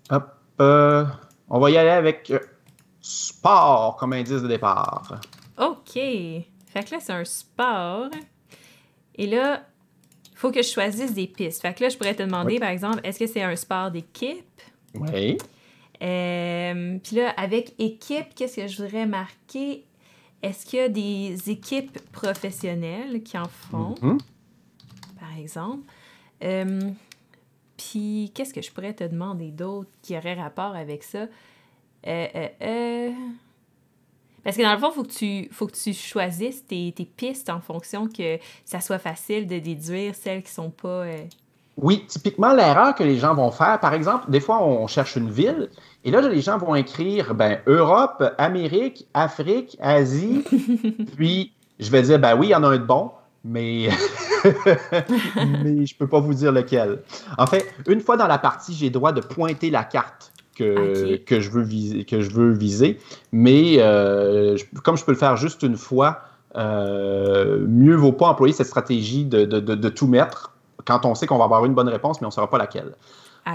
[0.09, 0.29] Hop,
[0.59, 1.05] euh,
[1.49, 2.39] on va y aller avec euh,
[2.99, 5.19] sport comme indice de départ.
[5.59, 5.93] OK.
[5.93, 8.09] Fait que là, c'est un sport.
[9.15, 9.63] Et là,
[10.31, 11.61] il faut que je choisisse des pistes.
[11.61, 14.61] Fait que là, je pourrais te demander, par exemple, est-ce que c'est un sport d'équipe?
[14.95, 15.37] Oui.
[16.01, 19.85] Euh, puis là, avec équipe, qu'est-ce que je voudrais marquer?
[20.41, 24.19] Est-ce qu'il y a des équipes professionnelles qui en font, mm-hmm.
[25.19, 25.85] par exemple?
[26.43, 26.89] Euh,
[27.77, 31.27] puis, qu'est-ce que je pourrais te demander d'autre qui aurait rapport avec ça?
[32.07, 33.11] Euh,
[34.43, 37.05] Parce que dans le fond, il faut, que tu, faut que tu choisisses tes, tes,
[37.05, 41.05] pistes en fonction que ça soit facile de déduire celles qui sont pas
[41.77, 45.29] oui, typiquement, l'erreur que les gens vont faire, par exemple, des fois, on cherche une
[45.29, 45.69] ville,
[46.03, 50.43] et là, les gens vont écrire ben, Europe, Amérique, Afrique, Asie,
[51.15, 53.11] puis je vais dire, ben oui, il y en a un de bon,
[53.43, 53.89] mais,
[54.43, 56.99] mais je ne peux pas vous dire lequel.
[57.37, 61.15] En fait, une fois dans la partie, j'ai le droit de pointer la carte que,
[61.17, 62.99] que, je, veux viser, que je veux viser,
[63.31, 66.21] mais euh, comme je peux le faire juste une fois,
[66.55, 70.50] euh, mieux vaut pas employer cette stratégie de, de, de tout mettre
[70.85, 72.95] quand on sait qu'on va avoir une bonne réponse, mais on ne saura pas laquelle.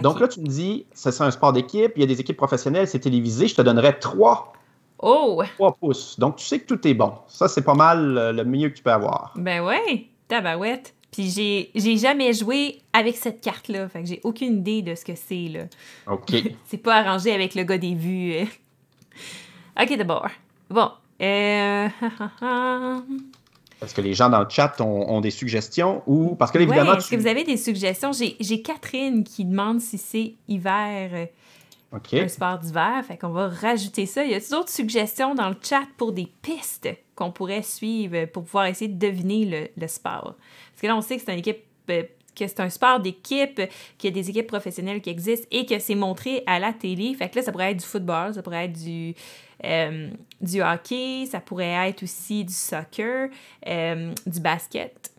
[0.03, 2.89] Donc là, tu me dis, c'est un sport d'équipe, il y a des équipes professionnelles,
[2.89, 4.53] c'est télévisé, je te donnerais trois,
[4.99, 5.43] oh.
[5.81, 6.19] pouces.
[6.19, 7.13] Donc tu sais que tout est bon.
[7.29, 9.33] Ça, c'est pas mal euh, le mieux que tu peux avoir.
[9.37, 10.95] Ben ouais, tabarouette.
[11.13, 15.05] Puis j'ai, j'ai jamais joué avec cette carte-là, fait que j'ai aucune idée de ce
[15.05, 15.61] que c'est, là.
[16.13, 16.35] OK.
[16.67, 18.35] c'est pas arrangé avec le gars des vues.
[18.35, 18.45] Euh.
[19.83, 20.29] OK, d'abord.
[20.69, 20.91] Bon.
[21.23, 21.89] Euh...
[23.83, 26.93] Est-ce que les gens dans le chat ont, ont des suggestions ou parce que évidemment
[26.93, 28.11] ouais, est-ce que vous avez des suggestions?
[28.13, 32.23] J'ai Catherine qui demande si c'est hiver euh, okay.
[32.23, 34.25] un sport d'hiver, fait qu'on va rajouter ça.
[34.25, 38.45] Il y a d'autres suggestions dans le chat pour des pistes qu'on pourrait suivre pour
[38.45, 40.35] pouvoir essayer de deviner le, le sport
[40.71, 42.03] Parce que là on sait que c'est une équipe euh,
[42.37, 43.63] que c'est un sport d'équipe,
[43.99, 47.15] qu'il y a des équipes professionnelles qui existent et que c'est montré à la télé.
[47.15, 49.15] Fait que là, ça pourrait être du football, ça pourrait être du,
[49.65, 53.29] euh, du hockey, ça pourrait être aussi du soccer,
[53.67, 55.13] euh, du basket.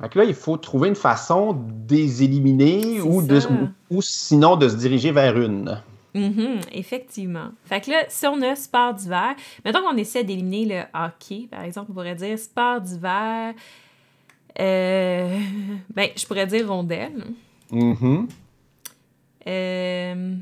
[0.00, 4.02] Fait que là, il faut trouver une façon de les éliminer ou, de, ou, ou,
[4.02, 5.80] sinon de se diriger vers une.
[6.14, 7.50] Mm -hmm, effectivement.
[7.64, 9.34] Fait que là, si on a sport d'hiver,
[9.64, 13.54] mettons qu'on essaie d'éliminer le hockey, par exemple, on pourrait dire sport d'hiver,
[14.58, 15.38] euh,
[15.94, 17.24] ben, je pourrais dire rondelle.
[17.70, 18.26] Mm -hmm.
[19.46, 20.34] Euh,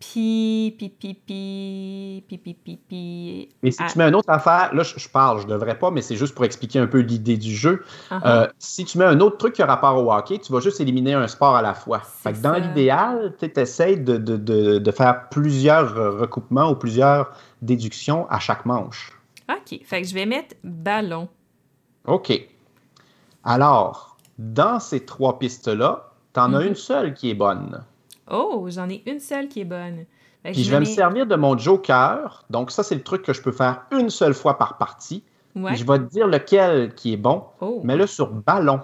[0.00, 3.48] Pi, pi, pi, pi, pi, pi, pi, pi.
[3.64, 3.88] Mais si ah.
[3.90, 6.36] tu mets une autre affaire, là, je, je parle, je devrais pas, mais c'est juste
[6.36, 7.84] pour expliquer un peu l'idée du jeu.
[8.10, 8.20] Uh -huh.
[8.24, 10.80] euh, si tu mets un autre truc qui a rapport au hockey, tu vas juste
[10.80, 12.00] éliminer un sport à la fois.
[12.22, 17.32] Fait que dans l'idéal, tu essaies de, de, de, de, faire plusieurs recoupements ou plusieurs
[17.60, 19.12] déductions à chaque manche.
[19.50, 19.80] OK.
[19.84, 21.28] Fait que je vais mettre ballon.
[22.06, 22.30] OK.
[23.42, 25.90] Alors, dans ces trois pistes-là,
[26.34, 26.58] tu en mm -hmm.
[26.58, 27.82] as une seule qui est bonne.
[28.30, 30.04] Oh, j'en ai une seule qui est bonne.
[30.44, 32.44] Puis je vais me servir de mon joker.
[32.50, 35.22] Donc, ça, c'est le truc que je peux faire une seule fois par partie.
[35.56, 35.74] Ouais.
[35.74, 37.42] je vais te dire lequel qui est bon.
[37.60, 37.80] Oh.
[37.82, 38.80] Mets-le sur ballon.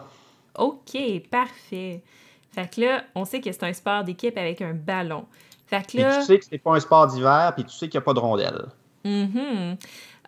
[0.59, 0.97] OK,
[1.31, 2.03] parfait.
[2.51, 5.27] Fait que là, on sait que c'est un sport d'équipe avec un ballon.
[5.67, 6.11] Fait que là...
[6.11, 8.05] Puis tu sais que c'est pas un sport d'hiver, puis tu sais qu'il n'y a
[8.05, 8.67] pas de rondelle.
[9.05, 9.77] Mm -hmm.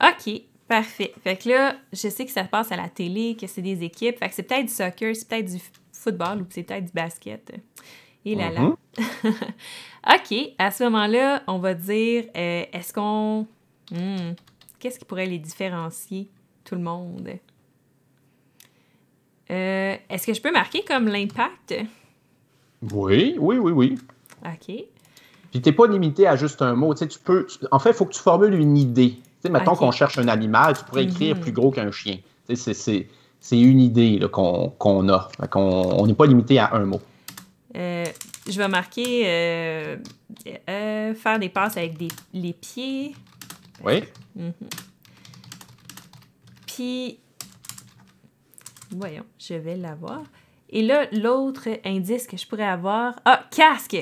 [0.02, 1.12] OK, parfait.
[1.22, 4.18] Fait que là, je sais que ça passe à la télé, que c'est des équipes.
[4.18, 5.60] Fait que c'est peut-être du soccer, c'est peut-être du
[5.92, 7.52] football ou c'est peut-être du basket.
[8.26, 8.60] Et là là.
[8.60, 8.76] Mhm.
[10.14, 13.46] OK, à ce moment-là, on va dire, euh, est-ce qu'on...
[13.90, 14.32] Hmm,
[14.78, 16.28] Qu'est-ce qui pourrait les différencier,
[16.64, 17.30] tout le monde?
[19.50, 21.74] Euh, est-ce que je peux marquer comme l'impact?
[22.92, 23.98] Oui, oui, oui, oui.
[24.44, 24.74] OK.
[25.50, 26.92] Puis t'es pas limité à juste un mot.
[26.94, 27.46] Tu sais, tu peux...
[27.46, 29.12] tu- En fait, il faut que tu formules une idée.
[29.12, 31.40] Tu sais, mettons qu'on cherche un animal, tu pourrais écrire Mhm.
[31.42, 32.18] plus gros qu'un chien.
[32.48, 33.08] Tu sais, c'est-
[33.52, 35.28] une idée qu'on a.
[35.50, 35.60] Qu'on
[36.00, 37.00] on n'est pas limité à un mot.
[37.76, 38.06] Euh,
[38.48, 39.96] je vais marquer euh,
[40.68, 43.14] euh, faire des passes avec des, les pieds.
[43.84, 44.02] Oui.
[44.34, 44.52] Mhm.
[46.66, 47.18] Puis,
[48.90, 50.22] voyons, je vais l'avoir.
[50.70, 53.14] Et là, l'autre indice que je pourrais avoir.
[53.24, 53.96] Ah, casque!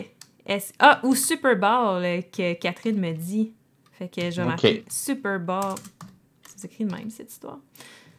[0.79, 3.55] Ah, ou Super Bowl que Catherine me dit.
[3.93, 5.75] Fait que je vais marquer Super Bowl.
[6.57, 7.59] C'est écrit de même, cette histoire?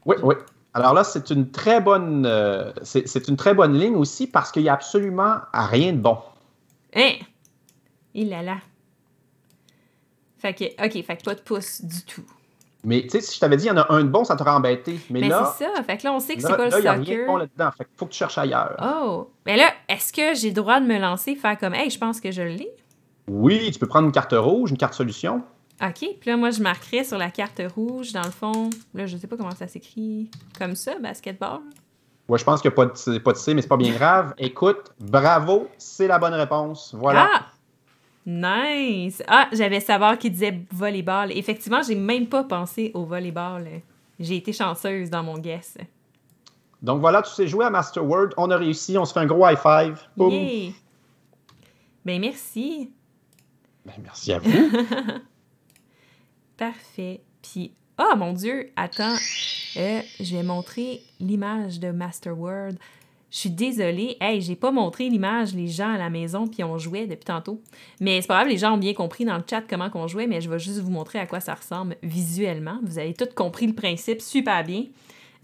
[0.06, 0.36] Oui, oui.
[0.76, 4.63] Alors là, c'est une très bonne, euh, c'est une très bonne ligne aussi parce qu'il
[4.63, 6.17] n'y a absolument rien de bon.
[6.93, 7.13] Hein?
[8.13, 8.57] Il là là.
[10.38, 12.26] Fait que, OK, fait que pas de pouce du tout.
[12.84, 14.36] Mais tu sais, si je t'avais dit il y en a un de bon, ça
[14.36, 14.99] t'aurait embêté.
[15.09, 15.82] Mais, Mais là, c'est ça.
[15.84, 17.05] Fait que là, on sait que c'est pas là, le il n'y a rien de
[17.05, 17.26] soccer.
[17.26, 17.71] bon là-dedans.
[17.71, 18.76] Fait faut que tu cherches ailleurs.
[18.84, 19.30] Oh!
[19.45, 22.19] Mais là, est-ce que j'ai le droit de me lancer, faire comme, hey, je pense
[22.19, 22.69] que je l'ai?
[23.30, 25.41] Oui, tu peux prendre une carte rouge, une carte solution.
[25.82, 26.17] OK.
[26.19, 29.28] Puis là, moi, je marquerais sur la carte rouge, dans le fond, là, je sais
[29.28, 31.61] pas comment ça s'écrit, comme ça, basketball.
[32.28, 33.93] Ouais, je pense qu'il n'y a pas de, pas de C, mais c'est pas bien
[33.93, 34.34] grave.
[34.38, 36.95] Écoute, bravo, c'est la bonne réponse.
[36.97, 37.30] Voilà.
[37.32, 37.45] Ah!
[38.26, 39.21] Nice!
[39.28, 41.32] Ah, j'avais savoir qui disait volleyball.
[41.32, 43.82] Effectivement, j'ai même pas pensé au volleyball.
[44.19, 45.78] J'ai été chanceuse dans mon guess.
[46.82, 48.30] Donc voilà, tu sais jouer à Master Word.
[48.38, 49.99] On a réussi, on se fait un gros high five.
[50.17, 50.32] Boum.
[52.03, 52.91] Ben, merci.
[53.86, 54.51] Ben, merci à vous.
[56.58, 57.22] Parfait.
[57.41, 59.16] Puis, oh mon Dieu, attends,
[59.78, 62.74] Euh, je vais montrer l'image de Master Word.
[63.30, 66.78] Je suis désolée, hey, j'ai pas montré l'image, les gens à la maison, puis on
[66.78, 67.62] jouait depuis tantôt.
[67.99, 70.28] Mais c'est pas grave, les gens ont bien compris dans le chat comment qu'on jouait,
[70.28, 72.80] mais je vais juste vous montrer à quoi ça ressemble visuellement.
[72.84, 74.86] Vous avez tous compris le principe super bien.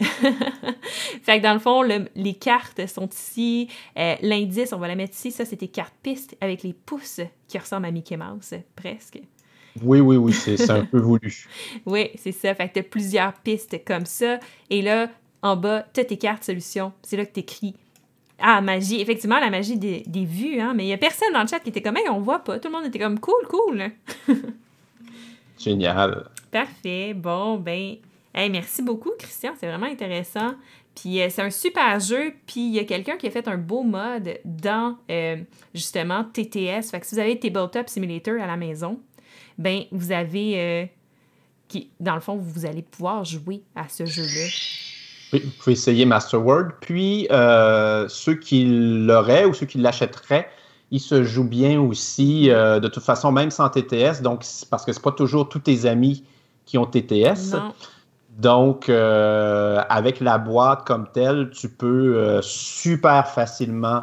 [1.22, 3.68] fait que dans le fond, le- les cartes sont ici.
[3.98, 5.30] Euh, L'indice, on va la mettre ici.
[5.30, 9.20] Ça, c'était carte piste avec les pouces qui ressemblent à Mickey Mouse, presque.
[9.80, 11.46] Oui, oui, oui, c'est un peu voulu.
[11.86, 12.54] Oui, c'est ça.
[12.54, 14.38] Fait que t'as plusieurs pistes comme ça.
[14.68, 15.08] Et là,
[15.40, 16.92] en bas, t'as tes cartes solutions.
[17.02, 17.74] C'est là que t'écris.
[18.38, 19.00] Ah, magie.
[19.00, 20.74] Effectivement, la magie des, des vues, hein.
[20.74, 22.58] Mais il y a personne dans le chat qui était comme, hey, on voit pas.
[22.58, 23.84] Tout le monde était comme, cool, cool.
[25.58, 26.28] Génial.
[26.50, 27.14] Parfait.
[27.14, 27.96] Bon, ben,
[28.34, 29.52] hey, merci beaucoup, Christian.
[29.58, 30.54] C'est vraiment intéressant.
[30.94, 32.34] Puis euh, c'est un super jeu.
[32.46, 35.36] Puis il y a quelqu'un qui a fait un beau mode dans, euh,
[35.74, 36.90] justement, TTS.
[36.90, 39.00] Fait que si vous avez Tabletop Simulator à la maison,
[39.58, 40.60] ben, vous avez...
[40.60, 40.86] euh,
[41.68, 44.46] qui, dans le fond, vous allez pouvoir jouer à ce jeu-là.
[45.32, 46.72] Oui, vous pouvez essayer Master Word.
[46.80, 50.48] Puis, euh, ceux qui l'auraient ou ceux qui l'achèteraient,
[50.90, 54.92] il se joue bien aussi, euh, de toute façon, même sans TTS, donc parce que
[54.92, 56.24] c'est pas toujours tous tes amis
[56.66, 57.56] qui ont TTS.
[58.38, 64.02] Donc, euh, avec la boîte comme telle, tu peux euh, super facilement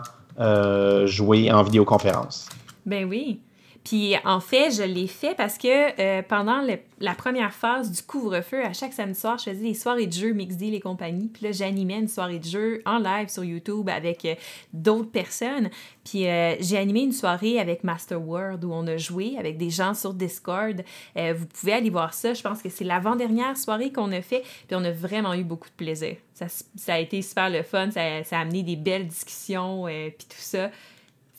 [1.05, 2.47] jouer en vidéoconférence.
[2.85, 3.41] Ben oui.
[3.84, 6.61] Puis en fait, je l'ai fait parce que euh, pendant
[6.99, 10.34] la première phase du couvre-feu, à chaque samedi soir, je faisais des soirées de jeux
[10.34, 11.30] mixed les compagnies.
[11.30, 14.36] Puis là, j'animais une soirée de jeux en live sur YouTube avec euh,
[14.73, 15.69] d'autres personnes.
[16.03, 19.69] Puis euh, j'ai animé une soirée avec Master World où on a joué avec des
[19.69, 20.84] gens sur Discord.
[21.15, 22.34] vous pouvez aller voir ça.
[22.34, 24.41] Je pense que c'est l'avant-dernière soirée qu'on a fait.
[24.67, 26.15] Puis on a vraiment eu beaucoup de plaisir.
[26.34, 27.91] Ça, ça a été super le fun.
[27.91, 29.86] Ça, ça a amené des belles discussions.
[29.86, 30.69] puis tout ça.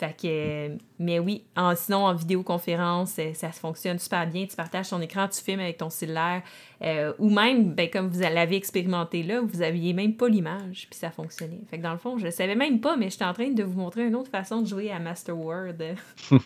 [0.00, 4.46] Fait que, mais oui, en, sinon en vidéoconférence, euh, ça se fonctionne super bien.
[4.46, 6.42] Tu partages ton écran, tu filmes avec ton cellulaire.
[6.80, 10.98] Euh, ou même, ben, comme vous l'avez expérimenté là, vous aviez même pas l'image, puis
[10.98, 11.60] ça fonctionnait.
[11.68, 13.62] Fait que dans le fond, je le savais même pas, mais j'étais en train de
[13.62, 15.84] vous montrer une autre façon de jouer à Master World.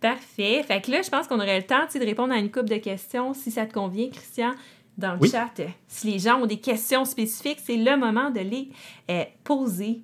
[0.00, 0.62] Parfait.
[0.62, 2.78] Fait que là, je pense qu'on aurait le temps de répondre à une couple de
[2.78, 4.52] questions, si ça te convient, Christian
[4.96, 5.50] dans le chat.
[5.86, 8.70] Si les gens ont des questions spécifiques, c'est le moment de les
[9.10, 10.00] euh, poser.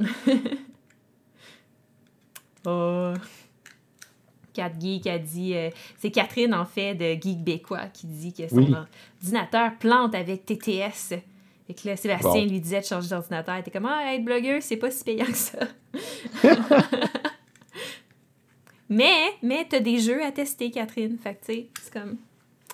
[2.66, 3.14] oh.
[4.52, 5.54] Cat Geek a dit.
[5.54, 10.46] Euh, c'est Catherine, en fait, de Geek Bécois, qui dit que son ordinateur plante avec
[10.46, 11.14] TTS.
[11.68, 13.56] Et que là, Sébastien lui disait de changer d'ordinateur.
[13.56, 15.60] Il était comme Ah, être blogueur, c'est pas si payant que ça.
[18.88, 21.16] mais, mais t'as des jeux à tester, Catherine.
[21.16, 22.16] Fait que, tu sais, c'est comme.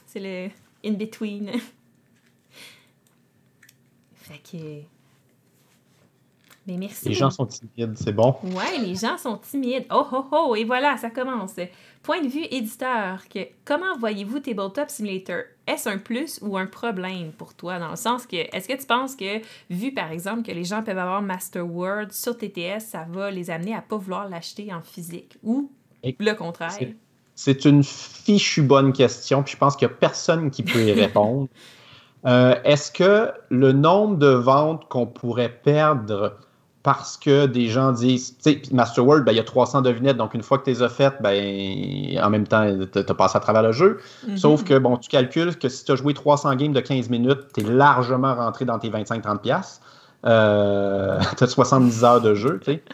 [0.07, 0.49] C'est le
[0.83, 1.51] in-between.
[4.14, 4.95] fait que.
[6.66, 7.08] Mais merci.
[7.08, 8.34] Les gens sont timides, c'est bon.
[8.42, 9.84] Ouais, les gens sont timides.
[9.90, 11.54] Oh, oh, oh, et voilà, ça commence.
[12.02, 15.42] Point de vue éditeur, que, comment voyez-vous Tabletop Simulator?
[15.66, 17.78] Est-ce un plus ou un problème pour toi?
[17.78, 19.40] Dans le sens que, est-ce que tu penses que,
[19.70, 23.50] vu par exemple que les gens peuvent avoir Master Word sur TTS, ça va les
[23.50, 25.36] amener à pas vouloir l'acheter en physique?
[25.44, 25.70] Ou
[26.04, 26.76] le contraire?
[27.34, 30.92] C'est une fichue bonne question, puis je pense qu'il n'y a personne qui peut y
[31.00, 31.48] répondre.
[32.24, 36.38] Euh, est-ce que le nombre de ventes qu'on pourrait perdre
[36.87, 40.34] parce que des gens disent, tu sais, Masterworld, ben, il y a 300 devinettes, donc
[40.34, 43.41] une fois que tu les as faites, ben, en même temps, tu as passé à
[43.41, 43.99] travers le jeu.
[44.24, 44.37] Mm-hmm.
[44.37, 47.41] Sauf que, bon, tu calcules que si tu as joué 300 games de 15 minutes,
[47.53, 49.80] tu es largement rentré dans tes 25-30$.
[50.26, 52.84] Euh, tu as 70 heures de jeu, tu sais.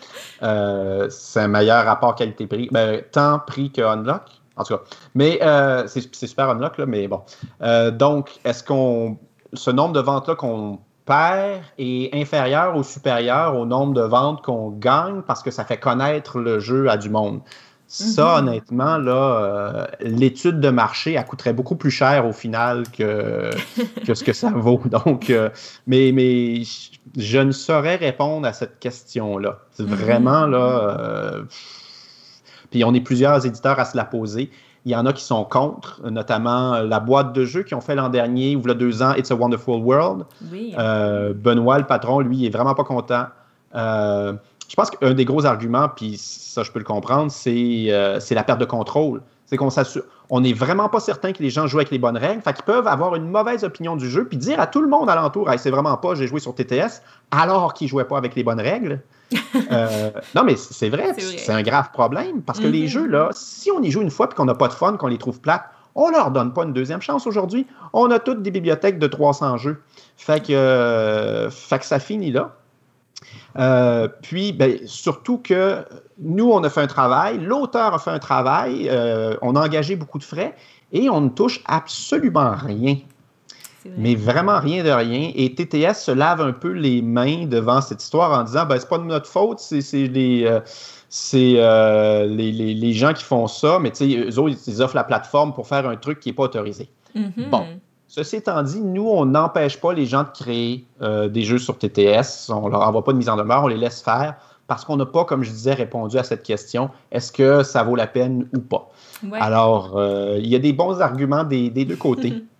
[0.42, 2.70] Euh, c'est un meilleur rapport qualité-prix.
[2.72, 4.22] Ben, tant prix que unlock,
[4.56, 4.82] en tout cas.
[5.14, 7.20] Mais euh, c'est super unlock, là, mais bon.
[7.60, 9.18] Euh, donc, est-ce qu'on.
[9.52, 14.70] Ce nombre de ventes-là qu'on perd est inférieur ou supérieur au nombre de ventes qu'on
[14.70, 17.40] gagne parce que ça fait connaître le jeu à du monde.
[17.92, 18.48] Ça, mhm.
[18.48, 23.50] honnêtement, là, euh, l'étude de marché, elle coûterait beaucoup plus cher au final que,
[24.06, 24.80] que ce que ça vaut.
[24.86, 25.50] Donc, euh,
[25.86, 26.62] mais, mais
[27.18, 29.58] je ne saurais répondre à cette question-là.
[29.78, 29.86] Mhm.
[29.86, 30.96] vraiment là.
[30.98, 31.42] Euh,
[32.70, 34.50] puis on est plusieurs éditeurs à se la poser.
[34.84, 37.94] Il y en a qui sont contre, notamment la boîte de jeux qui ont fait
[37.94, 40.24] l'an dernier, ou il y a deux ans, It's a Wonderful World.
[40.78, 43.26] Euh, Benoît, le patron, lui, il est vraiment pas content.
[43.76, 44.32] Euh,
[44.68, 48.42] je pense qu'un des gros arguments, puis ça, je peux le comprendre, c'est euh, la
[48.42, 49.22] perte de contrôle.
[49.46, 50.04] C'est qu'on s'assure.
[50.30, 52.40] On n'est vraiment pas certain que les gens jouent avec les bonnes règles.
[52.40, 55.10] Fait qu'ils peuvent avoir une mauvaise opinion du jeu, puis dire à tout le monde
[55.10, 58.42] alentour hey, c'est vraiment pas, j'ai joué sur TTS, alors qu'ils jouaient pas avec les
[58.42, 59.00] bonnes règles.
[59.70, 62.90] Euh, non, mais c'est vrai, c'est un grave problème parce que les mm-hmm.
[62.90, 65.06] jeux, là, si on y joue une fois et qu'on n'a pas de fun, qu'on
[65.06, 65.64] les trouve plates,
[65.94, 67.66] on leur donne pas une deuxième chance aujourd'hui.
[67.92, 69.82] On a toutes des bibliothèques de 300 jeux.
[70.16, 72.54] Fait que, euh, fait que ça finit là.
[73.58, 75.84] Euh, puis, ben, surtout que
[76.18, 78.90] nous, on a fait un travail, l'auteur a fait un travail,
[79.42, 80.54] on a engagé beaucoup de frais
[80.92, 82.96] et on ne touche absolument rien
[83.96, 85.30] mais vraiment rien de rien.
[85.34, 88.88] Et TTS se lave un peu les mains devant cette histoire en disant ben, c'est
[88.88, 90.44] pas de notre faute, c'est les.
[90.44, 90.60] Euh,
[91.08, 95.04] c'est euh, les, les, les, gens qui font ça, mais eux autres, ils offrent la
[95.04, 96.88] plateforme pour faire un truc qui n'est pas autorisé.
[97.14, 97.50] Mm-hmm.
[97.50, 97.66] Bon.
[98.08, 101.76] Ceci étant dit, nous, on n'empêche pas les gens de créer euh, des jeux sur
[101.76, 102.48] TTS.
[102.48, 104.36] On leur envoie pas de mise en demeure, on les laisse faire
[104.68, 107.96] parce qu'on n'a pas, comme je disais, répondu à cette question est-ce que ça vaut
[107.96, 108.90] la peine ou pas?
[109.38, 110.00] Alors,
[110.38, 112.42] il y a des bons arguments des, des deux côtés.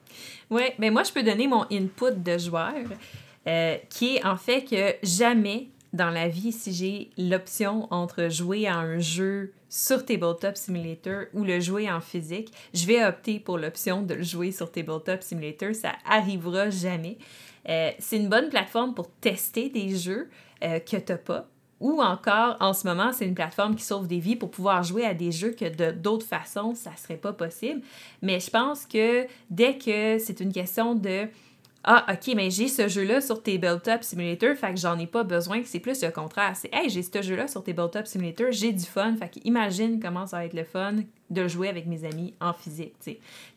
[0.53, 2.75] Oui, mais moi, je peux donner mon input de joueur,
[3.47, 8.67] euh, qui est en fait que jamais dans la vie, si j'ai l'option entre jouer
[8.67, 13.57] à un jeu sur Tabletop Simulator ou le jouer en physique, je vais opter pour
[13.57, 15.75] l'option de le jouer sur Tabletop Simulator.
[15.75, 17.17] Ça arrivera jamais.
[17.71, 20.29] Euh, c'est une bonne plateforme pour tester des jeux
[20.63, 21.49] euh, que tu n'as pas.
[21.83, 25.05] Ou encore, en ce moment, c'est une plateforme qui sauve des vies pour pouvoir jouer
[25.05, 27.83] à des jeux que de d'autres façons, ça serait pas possible.
[28.23, 31.27] Mais je pense que dès que c'est une question de
[31.85, 35.63] ah, ok, mais j'ai ce jeu-là sur Tabletop Simulator, fait que j'en ai pas besoin,
[35.65, 36.53] c'est plus le contraire.
[36.55, 40.37] C'est, hey, j'ai ce jeu-là sur Tabletop Simulator, j'ai du fun, fait imagine comment ça
[40.37, 40.99] va être le fun
[41.31, 42.95] de jouer avec mes amis en physique.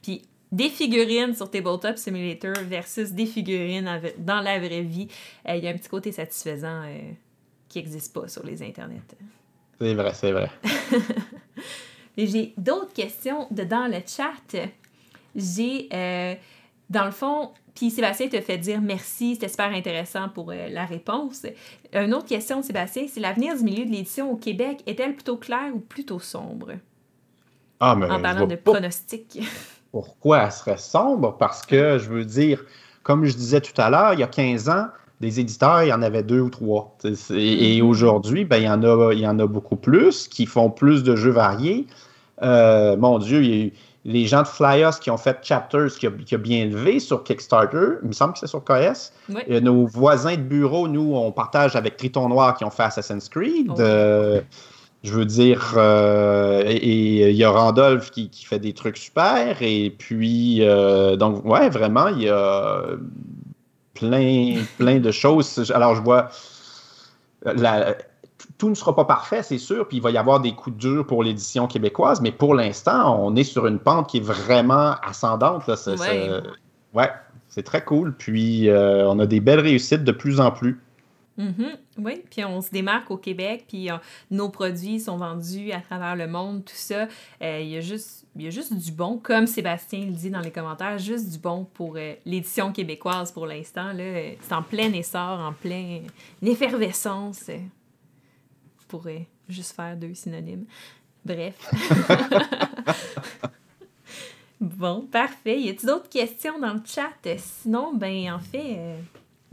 [0.02, 5.08] Puis des figurines sur Tabletop Simulator versus des figurines dans la vraie vie,
[5.48, 7.12] euh, il y a un petit côté satisfaisant euh,
[7.76, 9.02] qui n'existe pas sur les internets.
[9.80, 10.50] C'est vrai, c'est vrai.
[12.18, 14.70] J'ai d'autres questions de dans le chat.
[15.36, 16.36] J'ai, euh,
[16.90, 21.46] dans le fond, puis Sébastien te fait dire merci, c'était super intéressant pour la réponse.
[21.92, 25.36] Une autre question de Sébastien, c'est l'avenir du milieu de l'édition au Québec est-elle plutôt
[25.36, 26.72] claire ou plutôt sombre?
[27.82, 29.42] Ah, mais en parlant de pronostics.
[29.92, 31.38] Pourquoi elle serait sombre?
[31.38, 32.64] Parce que, je veux dire,
[33.04, 34.88] comme je disais tout à l'heure, il y a 15 ans,
[35.22, 36.98] des éditeurs, il y en avait deux ou trois.
[37.32, 40.70] Et aujourd'hui, ben, il, y en a, il y en a beaucoup plus qui font
[40.70, 41.88] plus de jeux variés.
[42.42, 43.74] Euh, mon Dieu, il y a eu
[44.06, 47.98] les gens de Flyers qui ont fait Chapters, qui a, bien levé sur Kickstarter.
[48.04, 49.12] Il me semble que c'est sur KS.
[49.62, 53.72] nos voisins de bureau, nous, on partage avec Triton Noir qui ont fait Assassin's Creed.
[53.72, 53.80] Oh.
[53.80, 54.42] Euh,
[55.06, 59.62] je veux dire, euh, et il y a Randolph qui, fait des trucs super.
[59.62, 62.82] Et puis, euh, donc, ouais, vraiment, il y a
[63.96, 65.72] plein, plein de choses.
[65.74, 66.30] Alors, je vois,
[68.58, 71.06] tout ne sera pas parfait, c'est sûr, puis il va y avoir des coups durs
[71.06, 75.66] pour l'édition québécoise, mais pour l'instant, on est sur une pente qui est vraiment ascendante.
[75.68, 75.76] Là.
[76.94, 77.10] ouais,
[77.50, 78.14] c'est très cool.
[78.14, 80.80] Puis, euh, on a des belles réussites de plus en plus.
[81.40, 81.78] Mm-hmm.
[81.98, 83.96] Oui, puis on se démarque au Québec, puis euh,
[84.30, 87.08] nos produits sont vendus à travers le monde, tout ça.
[87.42, 90.42] Euh, il, y a juste, y a juste du bon, comme Sébastien le dit dans
[90.42, 93.92] les commentaires, juste du bon pour euh, l'édition québécoise pour l'instant.
[93.96, 96.02] C'est en plein essor, en plein
[96.42, 97.50] effervescence.
[98.90, 99.08] pour
[99.48, 100.66] juste faire deux synonymes.
[101.24, 101.56] Bref.
[104.60, 105.62] bon, parfait.
[105.62, 107.38] Y a-t-il d'autres questions dans le chat?
[107.38, 108.98] Sinon, ben en fait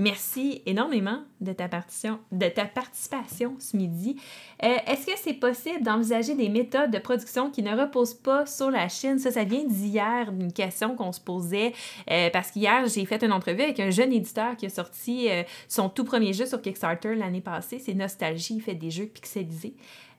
[0.02, 4.16] Merci énormément de ta, participation ce midi.
[4.64, 8.72] Euh, est-ce que c'est possible d'envisager des méthodes de production qui ne reposent pas sur
[8.72, 9.20] la Chine?
[9.20, 11.72] Ça, ça vient d'hier, d'une question qu'on se posait,
[12.10, 15.44] euh, parce qu'hier, j'ai fait une entrevue avec un jeune éditeur qui a sorti euh,
[15.68, 17.78] son tout premier jeu sur Kickstarter l'année passée.
[17.78, 19.76] C'est Nostalgie, il fait des jeux pixelisés.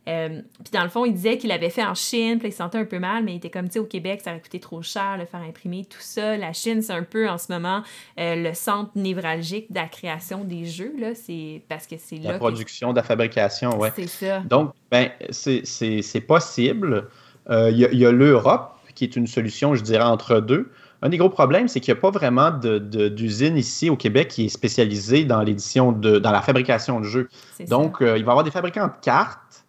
[0.07, 2.57] Euh, puis dans le fond, il disait qu'il l'avait fait en Chine, puis il se
[2.57, 4.59] sentait un peu mal, mais il était comme, tu sais, au Québec, ça aurait coûté
[4.59, 6.35] trop cher le faire imprimer, tout ça.
[6.35, 7.83] La Chine, c'est un peu en ce moment
[8.19, 11.15] euh, le centre névralgique de la création des jeux, là.
[11.15, 12.33] C'est parce que c'est là.
[12.33, 13.93] La production, de la fabrication, ouais.
[13.95, 14.39] C'est ça.
[14.41, 17.07] Donc, ben, c'est possible.
[17.49, 20.69] Euh, il y a, l'Europe, qui est une solution, je dirais, entre deux.
[21.01, 24.45] Un des gros problèmes, c'est qu'il n'y a pas vraiment d'usine ici au Québec qui
[24.45, 27.29] est spécialisée dans l'édition de, dans la fabrication de jeux.
[27.67, 29.62] Donc, il va y avoir des fabricants de cartes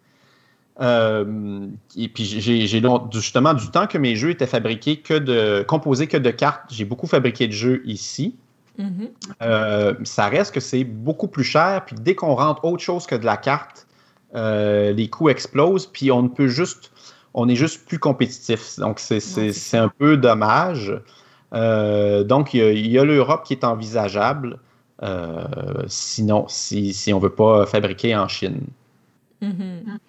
[0.81, 2.67] euh, et puis j'ai
[3.11, 6.63] justement du temps que mes jeux étaient fabriqués que de composés que de cartes.
[6.69, 8.35] J'ai beaucoup fabriqué de jeux ici.
[8.77, 9.09] Mm-hmm.
[9.41, 11.83] Euh, ça reste que c'est beaucoup plus cher.
[11.85, 13.87] Puis dès qu'on rentre autre chose que de la carte,
[14.35, 15.85] euh, les coûts explosent.
[15.87, 16.91] Puis on ne peut juste,
[17.33, 18.77] on est juste plus compétitif.
[18.77, 20.93] Donc c'est un peu dommage.
[21.53, 24.59] donc il y a, l'Europe qui est envisageable.
[25.87, 28.59] sinon, si, si on ne veut pas fabriquer en Chine.
[29.41, 29.99] Mm-hmm.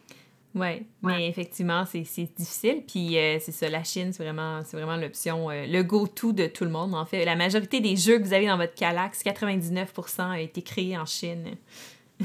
[0.57, 2.83] Oui, mais effectivement, c'est difficile.
[2.89, 6.65] Puis euh, c'est ça, la Chine, c'est vraiment, vraiment l'option, euh, le go-to de tout
[6.65, 6.95] le monde.
[6.95, 10.63] En fait, la majorité des jeux que vous avez dans votre Calax, 99% a été
[10.63, 11.57] créé en Chine.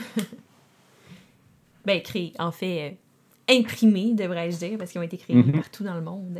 [1.86, 2.98] ben, créé, en fait,
[3.50, 5.52] euh, imprimé, devrais-je dire, parce qu'ils ont été créés mm-hmm.
[5.52, 6.40] partout dans le monde.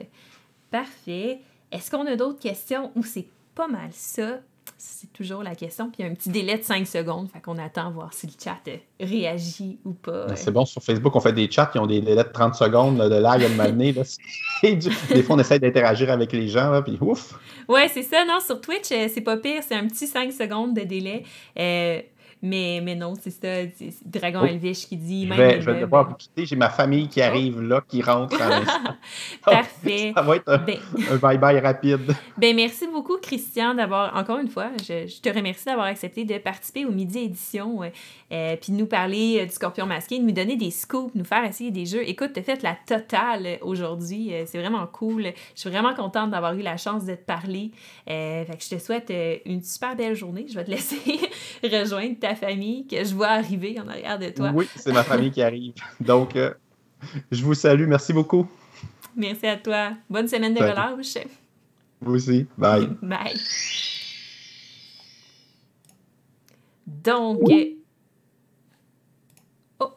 [0.72, 1.40] Parfait.
[1.74, 2.94] Est-ce qu'on a d'autres questions?
[2.96, 4.40] Ou c'est pas mal ça?
[4.84, 5.92] C'est toujours la question.
[5.92, 7.30] Puis il y a un petit délai de 5 secondes.
[7.32, 10.26] Fait qu'on attend voir si le chat euh, réagit ou pas.
[10.26, 12.56] Ben, c'est bon, sur Facebook, on fait des chats qui ont des délais de 30
[12.56, 13.78] secondes de lag à un
[14.64, 17.38] Des fois, on essaie d'interagir avec les gens, là, puis ouf!
[17.68, 18.26] Ouais, c'est ça.
[18.26, 19.62] Non, sur Twitch, euh, c'est pas pire.
[19.68, 21.26] C'est un petit 5 secondes de délai.
[21.60, 22.02] Euh,
[22.42, 23.94] mais, mais non, c'est ça.
[24.04, 24.48] Dragon oh.
[24.48, 25.28] Elvish qui dit.
[25.28, 26.46] Je vais, je vais devoir vous quitter.
[26.46, 27.26] J'ai ma famille qui oh.
[27.26, 28.38] arrive là, qui rentre
[29.46, 30.12] Parfait.
[30.16, 30.78] ça va être ben
[31.12, 32.16] un, bye-bye rapide.
[32.38, 36.86] Ben, merci beaucoup, Christian, d'avoir, encore une fois, je, te remercie d'avoir accepté de participer
[36.86, 37.82] au Midi Édition,
[38.32, 41.26] euh, puis de nous parler euh, du Scorpion Masqué, de nous donner des scoops, nous
[41.26, 42.08] faire essayer des jeux.
[42.08, 44.34] Écoute, tu as fait la totale aujourd'hui.
[44.34, 45.32] Euh, c'est vraiment cool.
[45.56, 47.72] Je suis vraiment contente d'avoir eu la chance de te parler.
[48.08, 49.14] fait que je te souhaite
[49.46, 50.46] une super belle journée.
[50.50, 50.98] Je vais te laisser
[51.64, 54.52] rejoindre ta famille que je vois arriver en arrière de toi.
[54.54, 55.74] Oui, c'est ma famille qui arrive.
[56.00, 56.54] Donc, euh,
[57.32, 57.88] je vous salue.
[57.88, 58.48] Merci beaucoup.
[59.16, 59.92] Merci à toi.
[60.10, 61.18] Bonne semaine de relâche.
[62.02, 62.48] Vous aussi.
[62.58, 62.90] Bye.
[63.02, 63.40] Bye.
[66.86, 67.42] Donc,
[69.80, 69.94] oh,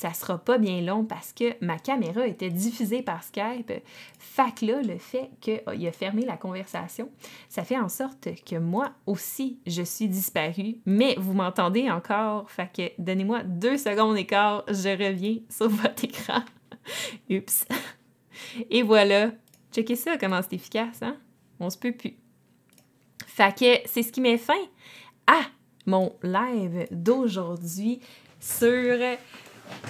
[0.00, 3.66] ça sera pas bien long parce que ma caméra était diffusée par Skype.
[3.66, 7.10] Que là, le fait qu'il oh, a fermé la conversation,
[7.50, 12.46] ça fait en sorte que moi aussi, je suis disparue, mais vous m'entendez encore.
[12.74, 16.40] Que donnez-moi deux secondes et je reviens sur votre écran.
[17.30, 17.66] Oups.
[18.70, 19.32] Et voilà.
[19.70, 21.18] Checkez ça, comment c'est efficace, hein?
[21.60, 22.16] On se peut plus.
[23.26, 24.54] Fait que c'est ce qui met fin
[25.26, 25.42] à
[25.84, 28.00] mon live d'aujourd'hui
[28.40, 28.98] sur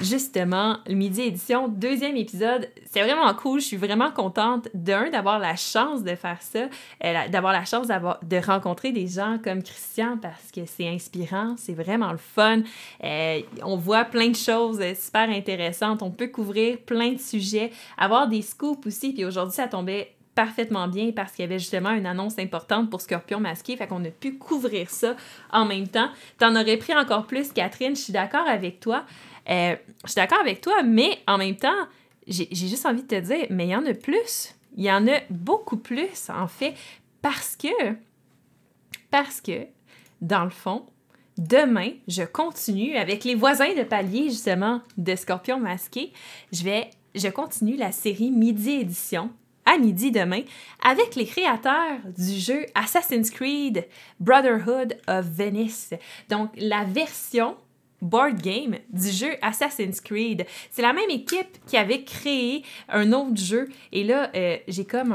[0.00, 2.68] justement le midi édition, deuxième épisode.
[2.90, 3.60] C'est vraiment cool.
[3.60, 6.68] Je suis vraiment contente d'un d'avoir la chance de faire ça,
[7.04, 11.74] euh, d'avoir la chance de rencontrer des gens comme Christian parce que c'est inspirant, c'est
[11.74, 12.62] vraiment le fun.
[13.04, 16.02] Euh, on voit plein de choses super intéressantes.
[16.02, 19.12] On peut couvrir plein de sujets, avoir des scoops aussi.
[19.12, 23.00] Puis aujourd'hui, ça tombait parfaitement bien parce qu'il y avait justement une annonce importante pour
[23.00, 25.14] Scorpion masqué, fait qu'on a pu couvrir ça
[25.52, 26.08] en même temps.
[26.38, 29.04] T'en aurais pris encore plus, Catherine, je suis d'accord avec toi.
[29.49, 31.86] Euh, je suis d'accord avec toi, mais en même temps,
[32.26, 34.55] j'ai juste envie de te dire, mais il y en a plus.
[34.76, 36.74] Il y en a beaucoup plus, en fait,
[37.22, 37.68] parce que,
[39.11, 39.66] parce que,
[40.20, 40.86] dans le fond,
[41.38, 46.12] demain, je continue avec les voisins de palier, justement, de Scorpion masqué.
[46.53, 49.30] Je vais, je continue la série Midi Édition
[49.66, 50.43] à midi demain
[50.82, 53.86] avec les créateurs du jeu Assassin's Creed
[54.18, 55.95] Brotherhood of Venice.
[56.28, 57.57] Donc, la version
[58.01, 60.46] board game du jeu Assassin's Creed.
[60.70, 63.68] C'est la même équipe qui avait créé un autre jeu.
[63.92, 65.12] Et là, euh, j'ai comme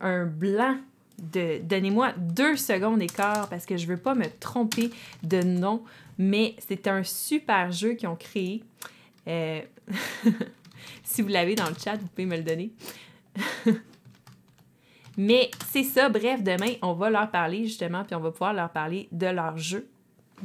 [0.00, 0.76] un, blanc
[1.18, 4.90] de donnez-moi deux secondes d'écart parce que je veux pas me tromper
[5.22, 5.84] de nom,
[6.18, 8.64] mais c'est un super jeu qu'ils ont créé.
[9.28, 9.60] Euh,
[11.04, 12.72] si vous l'avez dans le chat, vous pouvez me le donner.
[15.18, 18.70] Mais c'est ça, bref, demain, on va leur parler justement, puis on va pouvoir leur
[18.70, 19.91] parler de leur jeu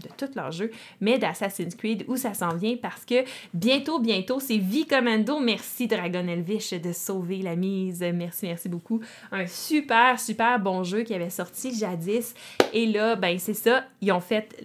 [0.02, 0.72] de tout leur jeu,
[1.02, 3.24] mais d'Assassin's Creed où ça s'en vient parce que
[3.54, 5.40] bientôt, bientôt, c'est V-Commando.
[5.40, 8.04] Merci Dragon Elvish de sauver la mise.
[8.14, 9.02] Merci, merci beaucoup.
[9.32, 12.34] Un super, super bon jeu qui avait sorti jadis.
[12.74, 14.56] Et là, ben c'est ça, ils ont fait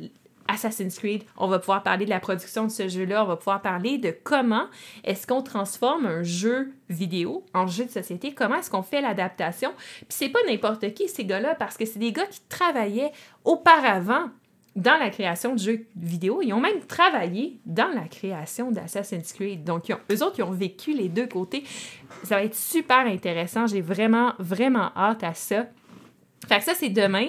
[0.48, 3.62] Assassin's Creed, on va pouvoir parler de la production de ce jeu-là, on va pouvoir
[3.62, 4.66] parler de comment
[5.04, 9.72] est-ce qu'on transforme un jeu vidéo en jeu de société, comment est-ce qu'on fait l'adaptation.
[9.76, 13.12] Puis c'est pas n'importe qui ces gars-là parce que c'est des gars qui travaillaient
[13.44, 14.30] auparavant
[14.74, 16.40] dans la création de jeux vidéo.
[16.42, 19.64] Ils ont même travaillé dans la création d'Assassin's Creed.
[19.64, 21.64] Donc, eux autres, ils ont vécu les deux côtés.
[22.24, 23.66] Ça va être super intéressant.
[23.66, 25.66] J'ai vraiment, vraiment hâte à ça.
[26.48, 27.28] Fait que ça, c'est demain.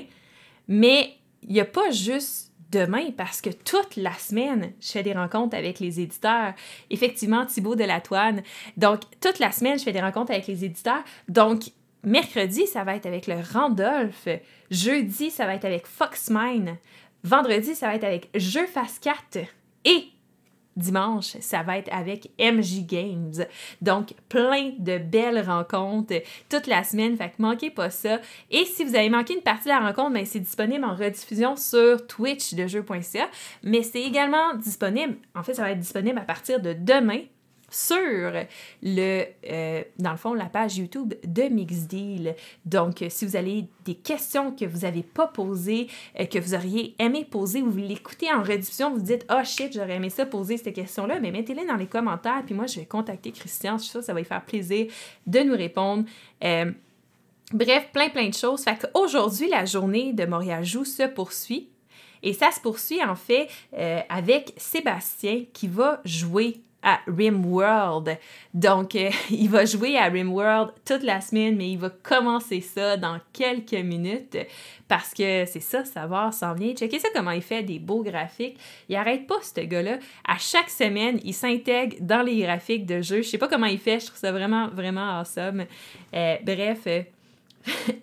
[0.67, 5.13] Mais il n'y a pas juste demain parce que toute la semaine, je fais des
[5.13, 6.53] rencontres avec les éditeurs.
[6.89, 8.41] Effectivement, Thibaut de la Toine.
[8.77, 11.03] Donc, toute la semaine, je fais des rencontres avec les éditeurs.
[11.27, 11.63] Donc,
[12.03, 14.27] mercredi, ça va être avec le Randolph.
[14.71, 16.77] Jeudi, ça va être avec Foxmine.
[17.23, 19.39] Vendredi, ça va être avec Jeux Face 4.
[19.85, 20.07] Et
[20.75, 23.45] dimanche, ça va être avec MJ Games.
[23.81, 26.15] Donc, plein de belles rencontres
[26.49, 28.19] toute la semaine, fait que manquez pas ça.
[28.51, 31.55] Et si vous avez manqué une partie de la rencontre, ben, c'est disponible en rediffusion
[31.55, 33.29] sur Twitch de jeux.ca,
[33.63, 37.21] mais c'est également disponible, en fait, ça va être disponible à partir de demain
[37.73, 38.31] sur
[38.83, 42.35] le, euh, dans le fond, la page YouTube de Mixdeal.
[42.65, 45.87] Donc, si vous avez des questions que vous n'avez pas posées,
[46.19, 49.73] euh, que vous auriez aimé poser, ou vous l'écoutez en réduction, vous dites «Oh shit,
[49.73, 52.85] j'aurais aimé ça poser cette question-là», mais mettez-les dans les commentaires, puis moi, je vais
[52.85, 53.77] contacter Christian.
[53.77, 54.87] Je suis sûre que ça va lui faire plaisir
[55.25, 56.05] de nous répondre.
[56.43, 56.71] Euh,
[57.51, 58.63] bref, plein, plein de choses.
[58.63, 61.69] Fait qu'aujourd'hui, la journée de Montréal Joue se poursuit.
[62.21, 63.49] Et ça se poursuit en fait
[64.07, 68.17] avec Sébastien qui va jouer à RimWorld.
[68.53, 72.97] Donc, euh, il va jouer à RimWorld toute la semaine, mais il va commencer ça
[72.97, 74.37] dans quelques minutes
[74.87, 76.73] parce que c'est ça, savoir s'en vient.
[76.75, 78.59] Checkez ça comment il fait des beaux graphiques.
[78.89, 79.97] Il arrête pas, ce gars-là.
[80.27, 83.23] À chaque semaine, il s'intègre dans les graphiques de jeu.
[83.23, 85.65] Je sais pas comment il fait, je trouve ça vraiment, vraiment awesome.
[86.13, 87.01] Euh, bref, euh,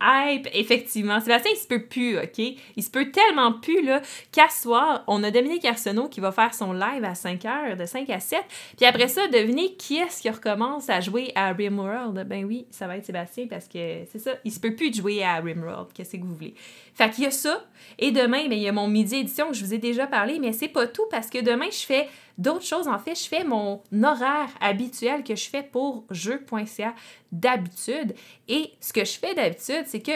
[0.02, 1.20] hype, effectivement.
[1.20, 2.38] Sébastien, il se peut plus, OK?
[2.38, 4.00] Il se peut tellement plus, là,
[4.32, 7.84] qu'à soir, on a Dominique Arsenault qui va faire son live à 5 heures, de
[7.84, 8.40] 5 à 7.
[8.76, 12.26] Puis après ça, devinez qui est-ce qui recommence à jouer à RimWorld?
[12.26, 14.96] Ben oui, ça va être Sébastien parce que c'est ça, il se peut plus de
[14.96, 15.92] jouer à RimWorld.
[15.92, 16.54] Qu'est-ce que vous voulez?
[17.00, 17.64] Fait qu'il y a ça.
[17.98, 20.38] Et demain, ben, il y a mon midi édition que je vous ai déjà parlé,
[20.38, 22.88] mais c'est pas tout parce que demain, je fais d'autres choses.
[22.88, 26.94] En fait, je fais mon horaire habituel que je fais pour jeu.ca
[27.32, 28.14] d'habitude.
[28.48, 30.12] Et ce que je fais d'habitude, c'est que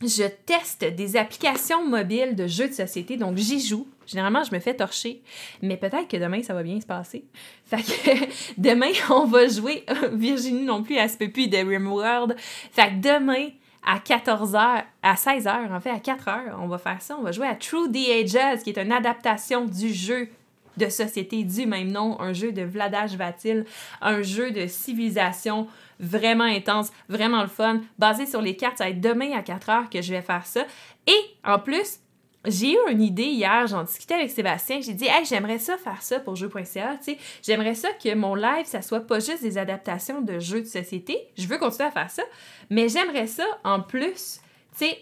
[0.00, 3.16] je teste des applications mobiles de jeux de société.
[3.16, 3.88] Donc, j'y joue.
[4.06, 5.22] Généralement, je me fais torcher.
[5.60, 7.24] Mais peut-être que demain, ça va bien se passer.
[7.64, 9.84] Fait que demain, on va jouer.
[10.12, 12.36] Virginie non plus, elle se plus de RimWorld.
[12.38, 13.48] Fait que demain,
[13.84, 17.16] à 14h, à 16h, en fait, à 4h, on va faire ça.
[17.18, 20.28] On va jouer à True the Ages, qui est une adaptation du jeu
[20.76, 23.64] de société du même nom, un jeu de Vladaj Vatil,
[24.00, 25.66] un jeu de civilisation
[25.98, 28.78] vraiment intense, vraiment le fun, basé sur les cartes.
[28.78, 30.64] Ça va être demain à 4 heures que je vais faire ça.
[31.06, 32.00] Et en plus,
[32.46, 36.02] j'ai eu une idée hier, j'en discutais avec Sébastien, j'ai dit Hey, j'aimerais ça faire
[36.02, 36.98] ça pour jeux.ca,
[37.42, 41.18] j'aimerais ça que mon live, ça soit pas juste des adaptations de jeux de société.
[41.36, 42.22] Je veux continuer à faire ça,
[42.70, 44.40] mais j'aimerais ça en plus,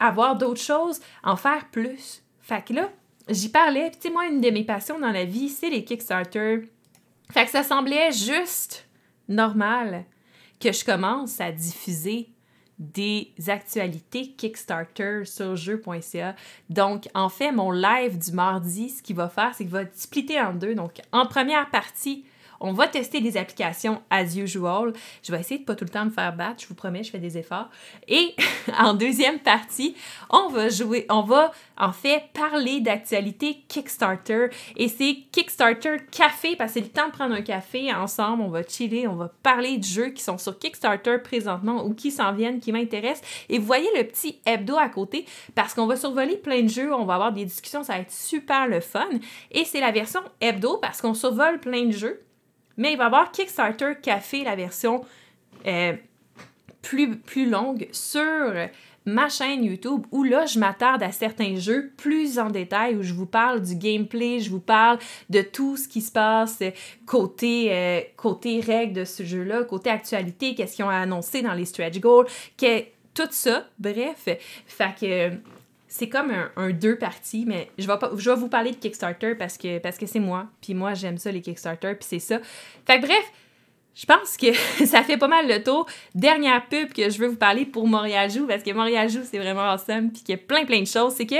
[0.00, 2.22] avoir d'autres choses, en faire plus.
[2.40, 2.90] Fait que là,
[3.28, 6.62] j'y parlais, puis tu moi, une de mes passions dans la vie, c'est les Kickstarter.
[7.30, 8.88] Fait que ça semblait juste
[9.28, 10.04] normal
[10.58, 12.30] que je commence à diffuser
[12.78, 16.36] des actualités Kickstarter sur jeu.ca.
[16.70, 20.40] Donc, en fait, mon live du mardi, ce qu'il va faire, c'est qu'il va splitter
[20.40, 20.74] en deux.
[20.74, 22.24] Donc, en première partie,
[22.60, 24.92] on va tester des applications as usual.
[25.22, 27.10] Je vais essayer de pas tout le temps me faire battre, je vous promets, je
[27.10, 27.68] fais des efforts.
[28.08, 28.34] Et
[28.78, 29.94] en deuxième partie,
[30.30, 34.48] on va jouer, on va en fait parler d'actualité Kickstarter.
[34.76, 38.48] Et c'est Kickstarter café, parce que c'est le temps de prendre un café ensemble, on
[38.48, 42.32] va chiller, on va parler de jeux qui sont sur Kickstarter présentement ou qui s'en
[42.32, 43.26] viennent, qui m'intéressent.
[43.48, 45.24] Et vous voyez le petit hebdo à côté,
[45.54, 48.12] parce qu'on va survoler plein de jeux, on va avoir des discussions, ça va être
[48.12, 49.08] super le fun.
[49.50, 52.20] Et c'est la version hebdo parce qu'on survole plein de jeux.
[52.78, 55.04] Mais il va y avoir Kickstarter Café, la version
[55.66, 55.92] euh,
[56.80, 58.54] plus, plus longue sur
[59.08, 63.12] ma chaîne YouTube où là, je m'attarde à certains jeux plus en détail, où je
[63.12, 64.98] vous parle du gameplay, je vous parle
[65.30, 66.62] de tout ce qui se passe
[67.06, 71.64] côté, euh, côté règles de ce jeu-là, côté actualité, qu'est-ce qu'ils ont annoncé dans les
[71.64, 72.26] stretch goals,
[73.14, 74.28] tout ça, bref.
[74.66, 75.30] Fait que
[75.88, 79.34] c'est comme un, deux parties, mais je vais, pas, je vais vous parler de Kickstarter
[79.34, 82.38] parce que parce que c'est moi, puis moi j'aime ça les Kickstarter, puis c'est ça.
[82.86, 83.32] Fait que bref,
[83.94, 84.52] je pense que
[84.86, 85.86] ça fait pas mal le tour.
[86.14, 89.38] Dernière pub que je veux vous parler pour Montréal Joue, parce que Montréal Joue, c'est
[89.38, 91.36] vraiment awesome, puis qu'il y a plein plein de choses, c'est que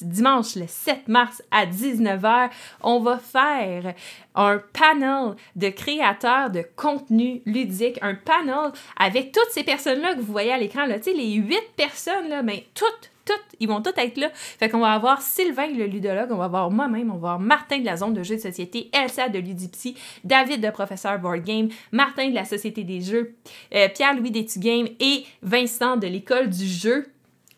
[0.00, 2.50] dimanche le 7 mars à 19h,
[2.82, 3.94] on va faire
[4.34, 10.32] un panel de créateurs de contenu ludique, un panel avec toutes ces personnes-là que vous
[10.32, 14.16] voyez à l'écran, là, les huit personnes, là, mais toutes toutes, ils vont tous être
[14.18, 14.30] là.
[14.32, 17.78] Fait qu'on va avoir Sylvain le ludologue, on va avoir moi-même, on va avoir Martin
[17.78, 21.68] de la zone de jeux de société, Elsa de Ludipsy, David de Professeur Board Game,
[21.92, 23.34] Martin de la Société des Jeux,
[23.74, 27.06] euh, Pierre-Louis d'Etu Game et Vincent de l'école du jeu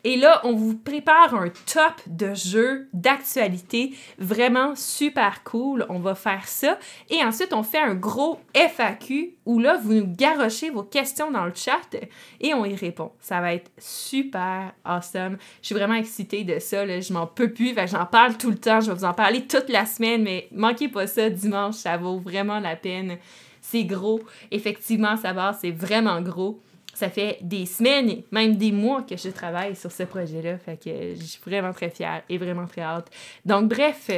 [0.05, 5.83] et là, on vous prépare un top de jeux d'actualité vraiment super cool.
[5.89, 6.77] On va faire ça.
[7.09, 11.45] Et ensuite, on fait un gros FAQ où là, vous nous garochez vos questions dans
[11.45, 11.97] le chat
[12.39, 13.13] et on y répond.
[13.19, 15.37] Ça va être super awesome.
[15.63, 16.85] Je suis vraiment excitée de ça.
[16.85, 17.73] Je m'en peux plus.
[17.87, 18.81] J'en parle tout le temps.
[18.81, 21.77] Je vais vous en parler toute la semaine, mais manquez pas ça dimanche.
[21.77, 23.17] Ça vaut vraiment la peine.
[23.59, 24.21] C'est gros.
[24.51, 26.61] Effectivement, ça va, c'est vraiment gros
[26.95, 30.57] ça fait des semaines, même des mois que je travaille sur ce projet-là.
[30.57, 33.11] Fait que je suis vraiment très fière et vraiment très hâte.
[33.45, 34.09] Donc, bref,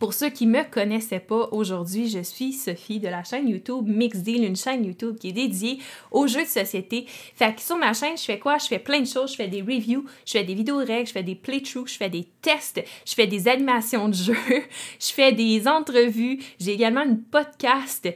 [0.00, 4.20] pour ceux qui me connaissaient pas, aujourd'hui, je suis Sophie de la chaîne YouTube Mix
[4.20, 5.78] Deal, une chaîne YouTube qui est dédiée
[6.10, 7.04] aux jeux de société.
[7.06, 8.56] Fait que sur ma chaîne, je fais quoi?
[8.56, 9.32] Je fais plein de choses.
[9.32, 12.08] Je fais des reviews, je fais des vidéos règles, je fais des playthroughs, je fais
[12.08, 14.34] des tests, je fais des animations de jeux,
[15.00, 16.38] je fais des entrevues.
[16.58, 18.08] J'ai également une podcast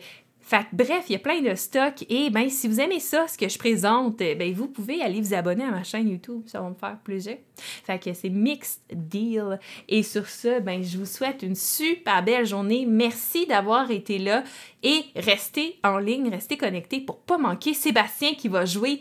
[0.46, 3.38] fait bref, il y a plein de stocks et ben si vous aimez ça, ce
[3.38, 6.60] que je présente, eh ben vous pouvez aller vous abonner à ma chaîne YouTube, ça
[6.60, 7.38] va me faire plaisir.
[7.56, 9.58] Fait que c'est Mixed Deal.
[9.88, 12.84] Et sur ce, ben je vous souhaite une super belle journée.
[12.86, 14.44] Merci d'avoir été là
[14.82, 19.00] et restez en ligne, restez connectés pour pas manquer Sébastien qui va jouer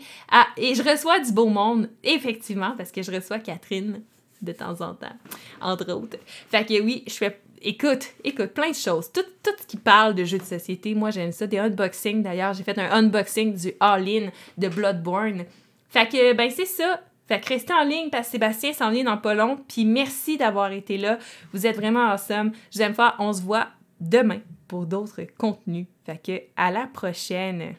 [0.56, 4.02] et je reçois du beau monde effectivement parce que je reçois Catherine
[4.40, 5.16] de temps en temps,
[5.60, 6.18] entre autres.
[6.48, 9.10] Fait que oui, je fais écoute, écoute, plein de choses.
[9.10, 11.46] Tout, tout ce qui parle de jeux de société, moi j'aime ça.
[11.46, 12.54] Des unboxings d'ailleurs.
[12.54, 15.44] J'ai fait un unboxing du All-In de Bloodborne.
[15.88, 17.00] Fait que, ben c'est ça.
[17.26, 19.58] Fait que restez en ligne parce que Sébastien s'en vient dans pas long.
[19.68, 21.18] Puis merci d'avoir été là.
[21.52, 22.52] Vous êtes vraiment awesome.
[22.70, 23.14] Je vous aime fort.
[23.18, 23.68] On se voit
[24.00, 25.86] demain pour d'autres contenus.
[26.04, 27.74] Fait que à la prochaine.